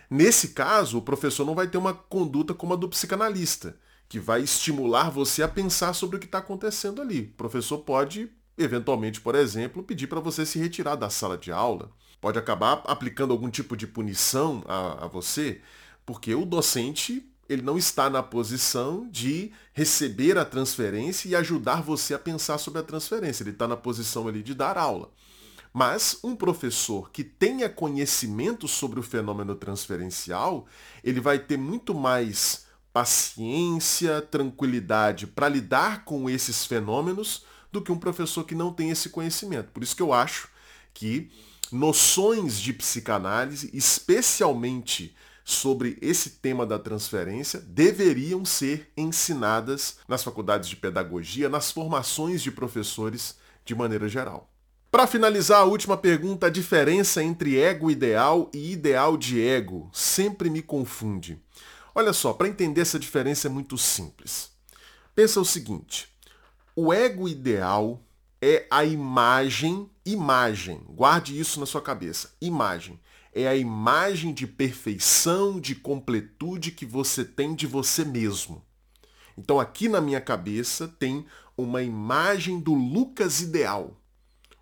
nesse 0.10 0.54
caso, 0.54 1.00
o 1.00 1.02
professor 1.02 1.44
não 1.46 1.56
vai 1.56 1.68
ter 1.68 1.78
uma 1.78 1.94
conduta 1.94 2.54
como 2.54 2.74
a 2.74 2.78
do 2.78 2.88
psicanalista, 2.88 3.76
que 4.08 4.18
vai 4.18 4.44
estimular 4.44 5.10
você 5.10 5.44
a 5.44 5.48
pensar 5.50 5.92
sobre 5.92 6.16
o 6.16 6.20
que 6.22 6.26
está 6.26 6.38
acontecendo 6.38 7.02
ali. 7.02 7.34
O 7.34 7.38
professor 7.38 7.80
pode, 7.80 8.32
eventualmente, 8.58 9.20
por 9.20 9.36
exemplo, 9.36 9.84
pedir 9.84 10.08
para 10.08 10.22
você 10.22 10.46
se 10.46 10.58
retirar 10.58 10.96
da 10.96 11.10
sala 11.10 11.38
de 11.38 11.52
aula, 11.52 11.92
pode 12.22 12.38
acabar 12.38 12.82
aplicando 12.86 13.32
algum 13.32 13.50
tipo 13.50 13.76
de 13.76 13.88
punição 13.88 14.64
a, 14.68 15.06
a 15.06 15.08
você, 15.08 15.62
porque 16.06 16.34
o 16.34 16.46
docente 16.46 17.26
ele 17.50 17.64
não 17.64 17.78
está 17.78 18.10
na 18.10 18.22
posição 18.22 19.10
de 19.10 19.52
receber 19.74 20.38
a 20.38 20.46
transferência 20.46 21.28
e 21.28 21.36
ajudar 21.36 21.82
você 21.82 22.14
a 22.14 22.20
pensar 22.20 22.60
sobre 22.60 22.80
a 22.80 22.84
transferência. 22.84 23.42
Ele 23.42 23.50
está 23.50 23.68
na 23.68 23.76
posição 23.76 24.28
ali 24.28 24.44
de 24.44 24.54
dar 24.54 24.78
aula. 24.78 25.10
Mas 25.74 26.20
um 26.24 26.36
professor 26.36 27.10
que 27.12 27.24
tenha 27.24 27.68
conhecimento 27.68 28.68
sobre 28.68 29.00
o 29.00 29.04
fenômeno 29.04 29.56
transferencial, 29.56 30.68
ele 31.04 31.20
vai 31.20 31.40
ter 31.40 31.58
muito 31.58 31.94
mais 31.96 32.68
paciência, 32.94 34.22
tranquilidade 34.22 35.26
para 35.26 35.50
lidar 35.50 36.06
com 36.06 36.30
esses 36.30 36.66
fenômenos 36.66 37.46
do 37.72 37.82
que 37.82 37.92
um 37.92 38.00
professor 38.00 38.44
que 38.44 38.56
não 38.56 38.74
tem 38.74 38.90
esse 38.90 39.10
conhecimento. 39.10 39.72
Por 39.72 39.84
isso 39.84 39.96
que 39.96 40.02
eu 40.02 40.12
acho 40.14 40.50
que 40.94 41.32
noções 41.72 42.60
de 42.60 42.74
psicanálise, 42.74 43.70
especialmente 43.74 45.16
sobre 45.44 45.98
esse 46.02 46.32
tema 46.32 46.66
da 46.66 46.78
transferência, 46.78 47.60
deveriam 47.60 48.46
ser 48.46 48.92
ensinadas 48.96 49.98
nas 50.08 50.24
faculdades 50.24 50.70
de 50.70 50.76
pedagogia, 50.76 51.50
nas 51.50 51.72
formações 51.72 52.42
de 52.42 52.52
professores 52.52 53.38
de 53.66 53.74
maneira 53.74 54.08
geral. 54.08 54.52
Para 54.92 55.08
finalizar, 55.08 55.62
a 55.62 55.66
última 55.66 55.96
pergunta, 55.96 56.48
a 56.48 56.50
diferença 56.50 57.24
entre 57.24 57.60
ego 57.60 57.92
ideal 57.92 58.50
e 58.54 58.72
ideal 58.72 59.16
de 59.18 59.40
ego 59.40 59.90
sempre 59.94 60.50
me 60.50 60.62
confunde. 60.62 61.40
Olha 61.94 62.14
só, 62.14 62.34
para 62.34 62.48
entender 62.48 62.82
essa 62.82 62.98
diferença 62.98 63.48
é 63.48 63.52
muito 63.52 63.78
simples. 63.78 64.52
Pensa 65.14 65.40
o 65.40 65.46
seguinte, 65.46 66.08
o 66.76 66.94
ego 66.94 67.28
ideal 67.28 68.02
é 68.42 68.66
a 68.72 68.84
imagem, 68.86 69.90
imagem, 70.12 70.82
guarde 70.90 71.40
isso 71.40 71.60
na 71.60 71.66
sua 71.66 71.82
cabeça, 71.82 72.36
imagem. 72.42 73.00
É 73.34 73.48
a 73.48 73.56
imagem 73.56 74.34
de 74.34 74.48
perfeição, 74.48 75.60
de 75.60 75.76
completude 75.76 76.72
que 76.72 76.86
você 76.86 77.24
tem 77.24 77.54
de 77.54 77.68
você 77.68 78.04
mesmo. 78.04 78.64
Então 79.38 79.60
aqui 79.60 79.88
na 79.88 80.02
minha 80.02 80.20
cabeça 80.20 80.88
tem 80.88 81.26
uma 81.56 81.82
imagem 81.84 82.60
do 82.60 82.74
Lucas 82.74 83.42
ideal. 83.42 83.98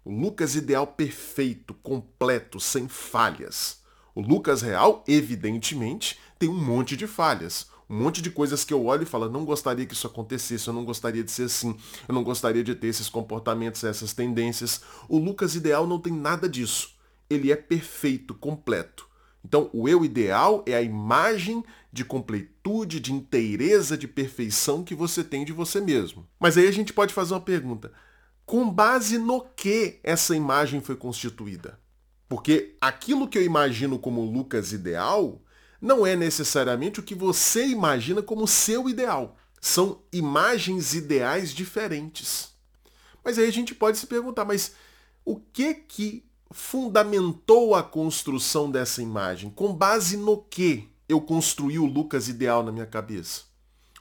O 0.04 0.12
Lucas 0.12 0.56
ideal 0.56 0.86
perfeito, 0.86 1.74
completo, 1.74 2.60
sem 2.60 2.88
falhas. 2.88 3.82
O 4.14 4.22
Lucas 4.22 4.62
real, 4.62 5.04
evidentemente, 5.08 6.20
tem 6.40 6.50
um 6.50 6.60
monte 6.60 6.96
de 6.98 7.08
falhas. 7.08 7.68
Um 7.90 8.04
monte 8.04 8.22
de 8.22 8.30
coisas 8.30 8.66
que 8.66 8.74
eu 8.74 8.86
olho 8.86 9.04
e 9.04 9.06
falo, 9.06 9.30
não 9.30 9.46
gostaria 9.46 9.86
que 9.86 9.94
isso 9.94 10.08
acontecesse, 10.08 10.68
eu 10.68 10.74
não 10.74 10.84
gostaria 10.84 11.24
de 11.24 11.32
ser 11.32 11.44
assim, 11.44 11.76
eu 12.08 12.14
não 12.14 12.24
gostaria 12.24 12.64
de 12.64 12.76
ter 12.76 12.88
esses 12.88 13.08
comportamentos, 13.08 13.84
essas 13.84 14.14
tendências. 14.14 14.82
O 15.08 15.18
Lucas 15.18 15.56
ideal 15.56 15.88
não 15.88 16.00
tem 16.00 16.12
nada 16.12 16.50
disso. 16.50 16.96
Ele 17.30 17.52
é 17.52 17.56
perfeito, 17.56 18.34
completo. 18.34 19.08
Então, 19.44 19.70
o 19.72 19.88
eu 19.88 20.04
ideal 20.04 20.64
é 20.66 20.76
a 20.76 20.82
imagem 20.82 21.64
de 21.92 22.04
completude, 22.04 23.00
de 23.00 23.14
inteireza, 23.14 23.98
de 23.98 24.08
perfeição 24.08 24.84
que 24.84 24.94
você 24.94 25.24
tem 25.24 25.46
de 25.46 25.54
você 25.54 25.80
mesmo. 25.80 26.28
Mas 26.38 26.58
aí 26.58 26.68
a 26.68 26.72
gente 26.72 26.92
pode 26.92 27.14
fazer 27.14 27.34
uma 27.34 27.40
pergunta: 27.40 27.94
com 28.46 28.70
base 28.70 29.18
no 29.18 29.42
que 29.42 30.00
essa 30.04 30.36
imagem 30.36 30.82
foi 30.82 30.98
constituída? 30.98 31.80
Porque 32.28 32.76
aquilo 32.82 33.28
que 33.28 33.38
eu 33.38 33.44
imagino 33.44 33.98
como 33.98 34.30
Lucas 34.30 34.74
ideal 34.74 35.42
não 35.82 36.06
é 36.06 36.16
necessariamente 36.16 37.00
o 37.00 37.04
que 37.04 37.16
você 37.16 37.68
imagina 37.68 38.22
como 38.22 38.48
seu 38.48 38.90
ideal. 38.90 39.38
São 39.62 40.02
imagens 40.12 40.94
ideais 40.94 41.54
diferentes. 41.54 42.50
Mas 43.24 43.38
aí 43.38 43.48
a 43.48 43.52
gente 43.52 43.76
pode 43.76 43.98
se 43.98 44.08
perguntar, 44.08 44.46
mas 44.46 44.74
o 45.26 45.36
que 45.36 45.74
que 45.74 46.26
fundamentou 46.52 47.76
a 47.76 47.84
construção 47.84 48.72
dessa 48.72 49.02
imagem? 49.02 49.50
Com 49.50 49.74
base 49.74 50.16
no 50.16 50.38
que 50.38 50.90
eu 51.10 51.20
construí 51.20 51.78
o 51.78 51.86
Lucas 51.86 52.28
ideal 52.28 52.64
na 52.64 52.72
minha 52.72 52.86
cabeça? 52.86 53.42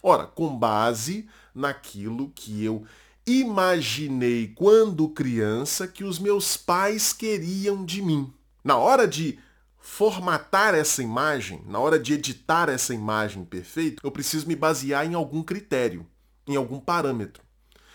Ora, 0.03 0.27
com 0.27 0.57
base 0.57 1.29
naquilo 1.55 2.31
que 2.35 2.65
eu 2.65 2.85
imaginei 3.27 4.53
quando 4.55 5.09
criança 5.09 5.89
que 5.89 6.05
os 6.05 6.19
meus 6.19 6.57
pais 6.57 7.13
queriam 7.13 7.85
de 7.85 8.01
mim. 8.01 8.33
Na 8.63 8.77
hora 8.77 9.07
de 9.09 9.39
formatar 9.87 10.75
essa 10.75 11.01
imagem, 11.01 11.63
na 11.65 11.79
hora 11.79 11.97
de 11.97 12.13
editar 12.13 12.69
essa 12.69 12.93
imagem 12.93 13.45
perfeita, 13.45 14.03
eu 14.03 14.11
preciso 14.11 14.47
me 14.47 14.57
basear 14.57 15.07
em 15.07 15.15
algum 15.15 15.45
critério, 15.45 16.05
em 16.47 16.57
algum 16.57 16.81
parâmetro. 16.81 17.43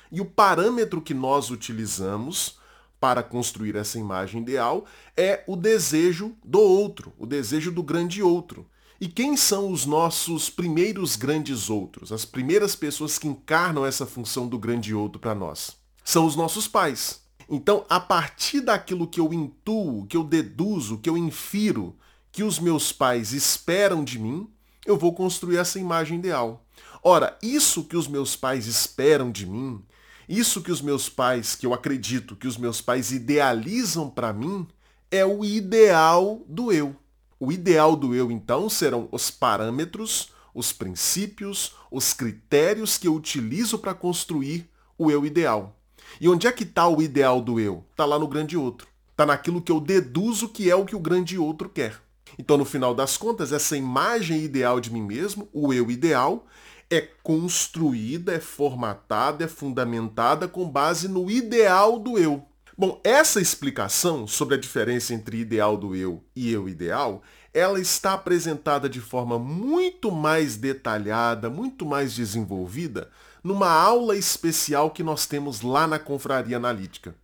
E 0.09 0.21
o 0.21 0.25
parâmetro 0.25 1.01
que 1.01 1.13
nós 1.13 1.51
utilizamos 1.51 2.57
para 2.97 3.21
construir 3.21 3.75
essa 3.75 3.99
imagem 3.99 4.41
ideal 4.41 4.85
é 5.17 5.43
o 5.45 5.55
desejo 5.55 6.33
do 6.43 6.59
outro, 6.61 7.13
o 7.19 7.25
desejo 7.25 7.71
do 7.71 7.83
grande 7.83 8.23
outro. 8.23 8.65
E 8.99 9.07
quem 9.07 9.35
são 9.35 9.69
os 9.69 9.85
nossos 9.85 10.49
primeiros 10.49 11.17
grandes 11.17 11.69
outros, 11.69 12.11
as 12.13 12.23
primeiras 12.23 12.73
pessoas 12.73 13.19
que 13.19 13.27
encarnam 13.27 13.85
essa 13.85 14.05
função 14.05 14.47
do 14.47 14.57
grande 14.57 14.95
outro 14.95 15.19
para 15.19 15.35
nós? 15.35 15.75
São 16.05 16.25
os 16.25 16.37
nossos 16.37 16.69
pais. 16.69 17.21
Então, 17.53 17.85
a 17.89 17.99
partir 17.99 18.61
daquilo 18.61 19.05
que 19.05 19.19
eu 19.19 19.33
intuo, 19.33 20.05
que 20.07 20.15
eu 20.15 20.23
deduzo, 20.23 20.97
que 20.97 21.09
eu 21.09 21.17
infiro, 21.17 21.93
que 22.31 22.43
os 22.43 22.57
meus 22.57 22.93
pais 22.93 23.33
esperam 23.33 24.05
de 24.05 24.17
mim, 24.17 24.49
eu 24.85 24.97
vou 24.97 25.13
construir 25.13 25.57
essa 25.57 25.77
imagem 25.77 26.17
ideal. 26.17 26.65
Ora, 27.03 27.37
isso 27.43 27.83
que 27.83 27.97
os 27.97 28.07
meus 28.07 28.37
pais 28.37 28.67
esperam 28.67 29.29
de 29.29 29.45
mim, 29.45 29.83
isso 30.29 30.61
que 30.61 30.71
os 30.71 30.81
meus 30.81 31.09
pais, 31.09 31.53
que 31.53 31.65
eu 31.65 31.73
acredito 31.73 32.37
que 32.37 32.47
os 32.47 32.55
meus 32.55 32.79
pais 32.79 33.11
idealizam 33.11 34.09
para 34.09 34.31
mim, 34.31 34.65
é 35.11 35.25
o 35.25 35.43
ideal 35.43 36.41
do 36.47 36.71
eu. 36.71 36.95
O 37.37 37.51
ideal 37.51 37.97
do 37.97 38.15
eu, 38.15 38.31
então, 38.31 38.69
serão 38.69 39.09
os 39.11 39.29
parâmetros, 39.29 40.31
os 40.53 40.71
princípios, 40.71 41.75
os 41.91 42.13
critérios 42.13 42.97
que 42.97 43.09
eu 43.09 43.15
utilizo 43.15 43.77
para 43.77 43.93
construir 43.93 44.69
o 44.97 45.11
eu 45.11 45.25
ideal. 45.25 45.80
E 46.19 46.27
onde 46.27 46.47
é 46.47 46.51
que 46.51 46.63
está 46.63 46.87
o 46.87 47.01
ideal 47.01 47.41
do 47.41 47.59
eu? 47.59 47.85
Está 47.91 48.05
lá 48.05 48.17
no 48.17 48.27
grande 48.27 48.57
outro. 48.57 48.87
Está 49.11 49.25
naquilo 49.25 49.61
que 49.61 49.71
eu 49.71 49.79
deduzo 49.79 50.49
que 50.49 50.69
é 50.69 50.75
o 50.75 50.85
que 50.85 50.95
o 50.95 50.99
grande 50.99 51.37
outro 51.37 51.69
quer. 51.69 52.01
Então, 52.37 52.57
no 52.57 52.65
final 52.65 52.95
das 52.95 53.17
contas, 53.17 53.51
essa 53.51 53.77
imagem 53.77 54.41
ideal 54.41 54.79
de 54.79 54.91
mim 54.91 55.01
mesmo, 55.01 55.47
o 55.53 55.73
eu 55.73 55.91
ideal, 55.91 56.47
é 56.89 57.01
construída, 57.23 58.33
é 58.33 58.39
formatada, 58.39 59.45
é 59.45 59.47
fundamentada 59.47 60.47
com 60.47 60.69
base 60.69 61.07
no 61.07 61.29
ideal 61.29 61.99
do 61.99 62.17
eu. 62.17 62.43
Bom, 62.77 62.99
essa 63.03 63.39
explicação 63.39 64.25
sobre 64.25 64.55
a 64.55 64.57
diferença 64.57 65.13
entre 65.13 65.37
ideal 65.37 65.77
do 65.77 65.95
eu 65.95 66.23
e 66.35 66.51
eu 66.51 66.67
ideal, 66.67 67.21
ela 67.53 67.79
está 67.79 68.13
apresentada 68.13 68.89
de 68.89 68.99
forma 68.99 69.37
muito 69.37 70.11
mais 70.11 70.55
detalhada, 70.55 71.49
muito 71.49 71.85
mais 71.85 72.13
desenvolvida 72.13 73.09
numa 73.43 73.69
aula 73.69 74.15
especial 74.15 74.91
que 74.91 75.03
nós 75.03 75.25
temos 75.25 75.61
lá 75.61 75.87
na 75.87 75.97
Confraria 75.97 76.57
Analítica. 76.57 77.15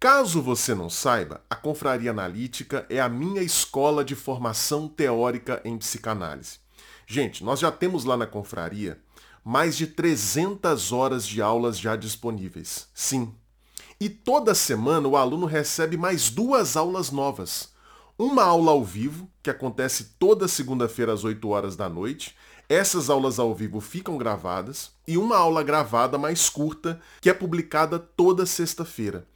Caso 0.00 0.42
você 0.42 0.74
não 0.74 0.90
saiba, 0.90 1.40
a 1.48 1.54
Confraria 1.54 2.10
Analítica 2.10 2.84
é 2.90 3.00
a 3.00 3.08
minha 3.08 3.42
escola 3.42 4.04
de 4.04 4.14
formação 4.14 4.88
teórica 4.88 5.60
em 5.64 5.78
psicanálise. 5.78 6.58
Gente, 7.06 7.44
nós 7.44 7.60
já 7.60 7.70
temos 7.70 8.04
lá 8.04 8.16
na 8.16 8.26
Confraria 8.26 8.98
mais 9.44 9.76
de 9.76 9.86
300 9.86 10.92
horas 10.92 11.26
de 11.26 11.42
aulas 11.42 11.78
já 11.78 11.96
disponíveis. 11.96 12.88
Sim. 12.94 13.34
E 14.00 14.08
toda 14.08 14.54
semana 14.54 15.06
o 15.06 15.16
aluno 15.16 15.46
recebe 15.46 15.96
mais 15.96 16.30
duas 16.30 16.76
aulas 16.76 17.10
novas. 17.10 17.70
Uma 18.18 18.44
aula 18.44 18.72
ao 18.72 18.84
vivo, 18.84 19.28
que 19.42 19.50
acontece 19.50 20.14
toda 20.18 20.46
segunda-feira 20.46 21.12
às 21.12 21.24
8 21.24 21.48
horas 21.48 21.76
da 21.76 21.88
noite, 21.88 22.36
essas 22.72 23.10
aulas 23.10 23.38
ao 23.38 23.54
vivo 23.54 23.80
ficam 23.80 24.16
gravadas 24.16 24.92
e 25.06 25.18
uma 25.18 25.36
aula 25.36 25.62
gravada 25.62 26.16
mais 26.16 26.48
curta 26.48 27.00
que 27.20 27.28
é 27.28 27.34
publicada 27.34 27.98
toda 27.98 28.46
sexta-feira. 28.46 29.26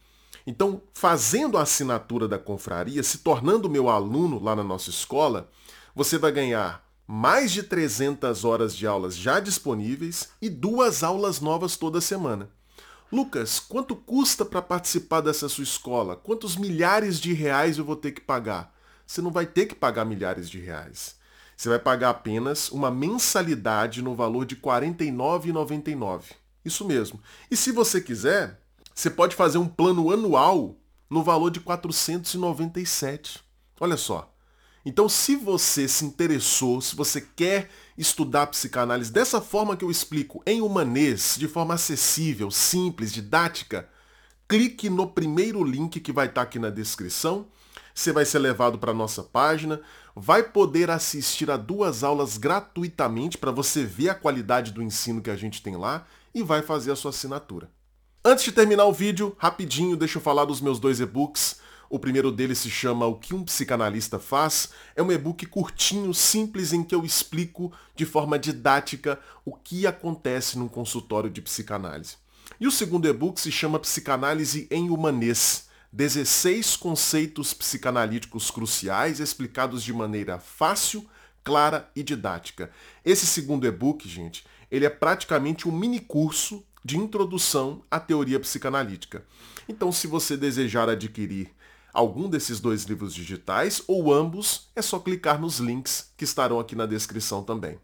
Então, 0.45 0.81
fazendo 0.93 1.57
a 1.57 1.63
assinatura 1.63 2.27
da 2.27 2.39
confraria, 2.39 3.03
se 3.03 3.19
tornando 3.19 3.69
meu 3.69 3.89
aluno 3.89 4.41
lá 4.41 4.55
na 4.55 4.63
nossa 4.63 4.89
escola, 4.89 5.49
você 5.93 6.17
vai 6.17 6.31
ganhar 6.31 6.87
mais 7.05 7.51
de 7.51 7.63
300 7.63 8.43
horas 8.43 8.75
de 8.75 8.87
aulas 8.87 9.15
já 9.15 9.39
disponíveis 9.39 10.29
e 10.41 10.49
duas 10.49 11.03
aulas 11.03 11.39
novas 11.39 11.75
toda 11.75 12.01
semana. 12.01 12.49
Lucas, 13.11 13.59
quanto 13.59 13.95
custa 13.95 14.43
para 14.43 14.61
participar 14.61 15.21
dessa 15.21 15.47
sua 15.47 15.63
escola? 15.63 16.15
Quantos 16.15 16.55
milhares 16.55 17.19
de 17.19 17.33
reais 17.33 17.77
eu 17.77 17.85
vou 17.85 17.95
ter 17.95 18.11
que 18.11 18.21
pagar? 18.21 18.73
Você 19.05 19.21
não 19.21 19.31
vai 19.31 19.45
ter 19.45 19.65
que 19.65 19.75
pagar 19.75 20.05
milhares 20.05 20.49
de 20.49 20.59
reais. 20.59 21.16
Você 21.57 21.69
vai 21.69 21.79
pagar 21.79 22.11
apenas 22.11 22.69
uma 22.69 22.91
mensalidade 22.91 24.03
no 24.03 24.13
valor 24.13 24.45
de 24.45 24.53
R$ 24.53 24.61
49,99. 24.61 26.21
Isso 26.63 26.85
mesmo. 26.85 27.19
E 27.49 27.57
se 27.57 27.71
você 27.71 27.99
quiser, 27.99 28.61
você 28.93 29.09
pode 29.09 29.35
fazer 29.35 29.57
um 29.57 29.67
plano 29.67 30.11
anual 30.11 30.75
no 31.09 31.23
valor 31.23 31.49
de 31.49 31.59
497. 31.59 33.43
Olha 33.79 33.97
só. 33.97 34.31
Então, 34.85 35.09
se 35.09 35.35
você 35.35 35.87
se 35.87 36.05
interessou, 36.05 36.79
se 36.79 36.95
você 36.95 37.19
quer 37.19 37.69
estudar 37.97 38.47
psicanálise 38.47 39.11
dessa 39.11 39.41
forma 39.41 39.75
que 39.75 39.83
eu 39.83 39.91
explico, 39.91 40.43
em 40.45 40.61
humanês, 40.61 41.35
de 41.39 41.47
forma 41.47 41.73
acessível, 41.73 42.51
simples, 42.51 43.11
didática, 43.11 43.89
clique 44.47 44.89
no 44.89 45.07
primeiro 45.07 45.63
link 45.63 45.99
que 45.99 46.11
vai 46.11 46.27
estar 46.27 46.43
aqui 46.43 46.59
na 46.59 46.69
descrição 46.69 47.47
você 47.97 48.11
vai 48.11 48.25
ser 48.25 48.37
levado 48.37 48.77
para 48.77 48.93
nossa 48.93 49.23
página, 49.23 49.81
vai 50.15 50.43
poder 50.43 50.91
assistir 50.91 51.49
a 51.49 51.57
duas 51.57 52.03
aulas 52.03 52.37
gratuitamente 52.37 53.39
para 53.39 53.49
você 53.49 53.83
ver 53.83 54.09
a 54.09 54.15
qualidade 54.15 54.71
do 54.71 54.83
ensino 54.83 55.19
que 55.19 55.31
a 55.31 55.35
gente 55.35 55.63
tem 55.63 55.75
lá 55.75 56.05
e 56.31 56.43
vai 56.43 56.61
fazer 56.61 56.91
a 56.91 56.95
sua 56.95 57.09
assinatura. 57.09 57.71
Antes 58.23 58.45
de 58.45 58.51
terminar 58.51 58.85
o 58.85 58.93
vídeo, 58.93 59.35
rapidinho, 59.39 59.97
deixa 59.97 60.19
eu 60.19 60.21
falar 60.21 60.45
dos 60.45 60.61
meus 60.61 60.79
dois 60.79 60.99
e-books. 60.99 61.59
O 61.89 61.97
primeiro 61.97 62.31
deles 62.31 62.59
se 62.59 62.69
chama 62.69 63.07
O 63.07 63.15
que 63.15 63.33
um 63.33 63.43
psicanalista 63.43 64.19
faz. 64.19 64.69
É 64.95 65.01
um 65.01 65.11
e-book 65.11 65.47
curtinho, 65.47 66.13
simples, 66.13 66.73
em 66.73 66.83
que 66.83 66.93
eu 66.93 67.03
explico 67.03 67.73
de 67.95 68.05
forma 68.05 68.37
didática 68.37 69.19
o 69.43 69.55
que 69.55 69.87
acontece 69.87 70.59
num 70.59 70.67
consultório 70.67 71.31
de 71.31 71.41
psicanálise. 71.41 72.17
E 72.59 72.67
o 72.67 72.71
segundo 72.71 73.07
e-book 73.07 73.41
se 73.41 73.51
chama 73.51 73.79
Psicanálise 73.79 74.67
em 74.69 74.91
Humanês. 74.91 75.66
16 75.97 76.75
conceitos 76.75 77.55
psicanalíticos 77.55 78.51
cruciais 78.51 79.19
explicados 79.19 79.81
de 79.81 79.91
maneira 79.91 80.37
fácil, 80.37 81.03
clara 81.43 81.89
e 81.95 82.03
didática. 82.03 82.69
Esse 83.03 83.25
segundo 83.25 83.65
e-book, 83.65 84.07
gente, 84.07 84.45
ele 84.69 84.85
é 84.85 84.91
praticamente 84.91 85.67
um 85.67 85.71
mini 85.71 85.99
curso 85.99 86.63
de 86.85 86.99
introdução 86.99 87.81
à 87.89 87.99
teoria 87.99 88.39
psicanalítica. 88.39 89.25
Então, 89.67 89.91
se 89.91 90.05
você 90.05 90.37
desejar 90.37 90.87
adquirir 90.87 91.49
algum 91.91 92.29
desses 92.29 92.59
dois 92.59 92.83
livros 92.83 93.11
digitais 93.11 93.81
ou 93.87 94.13
ambos, 94.13 94.69
é 94.75 94.83
só 94.83 94.99
clicar 94.99 95.41
nos 95.41 95.57
links 95.57 96.13
que 96.15 96.25
estarão 96.25 96.59
aqui 96.59 96.75
na 96.75 96.85
descrição 96.85 97.43
também. 97.43 97.79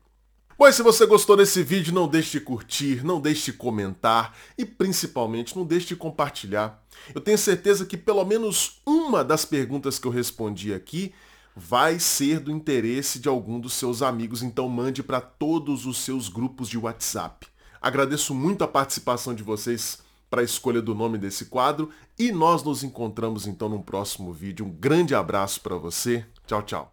Pois 0.58 0.76
se 0.76 0.84
você 0.84 1.06
gostou 1.06 1.36
desse 1.36 1.64
vídeo, 1.64 1.94
não 1.94 2.08
deixe 2.08 2.40
de 2.40 2.46
curtir, 2.46 3.04
não 3.04 3.20
deixe 3.20 3.52
de 3.52 3.58
comentar 3.58 4.36
e 4.58 4.66
principalmente 4.66 5.58
não 5.58 5.66
deixe 5.66 5.88
de 5.88 5.96
compartilhar. 5.96 6.84
Eu 7.14 7.22
tenho 7.22 7.38
certeza 7.38 7.86
que 7.86 7.98
pelo 7.98 8.24
menos 8.24 8.82
uma 8.86 9.24
das 9.24 9.46
perguntas 9.46 9.98
que 9.98 10.08
eu 10.08 10.12
respondi 10.12 10.74
aqui 10.74 11.14
vai 11.56 12.00
ser 12.00 12.40
do 12.40 12.52
interesse 12.52 13.20
de 13.20 13.30
algum 13.30 13.60
dos 13.60 13.74
seus 13.74 14.02
amigos, 14.02 14.42
então 14.42 14.68
mande 14.68 15.04
para 15.04 15.22
todos 15.22 15.86
os 15.86 15.98
seus 16.00 16.30
grupos 16.30 16.68
de 16.68 16.78
WhatsApp. 16.78 17.48
Agradeço 17.82 18.34
muito 18.34 18.64
a 18.64 18.68
participação 18.68 19.36
de 19.36 19.44
vocês 19.44 20.00
para 20.30 20.42
a 20.42 20.46
escolha 20.46 20.82
do 20.82 20.96
nome 20.96 21.18
desse 21.18 21.46
quadro 21.46 21.92
e 22.18 22.32
nós 22.32 22.64
nos 22.64 22.84
encontramos 22.84 23.46
então 23.46 23.70
no 23.70 23.84
próximo 23.84 24.34
vídeo. 24.34 24.66
Um 24.66 24.72
grande 24.72 25.14
abraço 25.14 25.62
para 25.62 25.76
você. 25.76 26.26
Tchau, 26.48 26.64
tchau. 26.64 26.93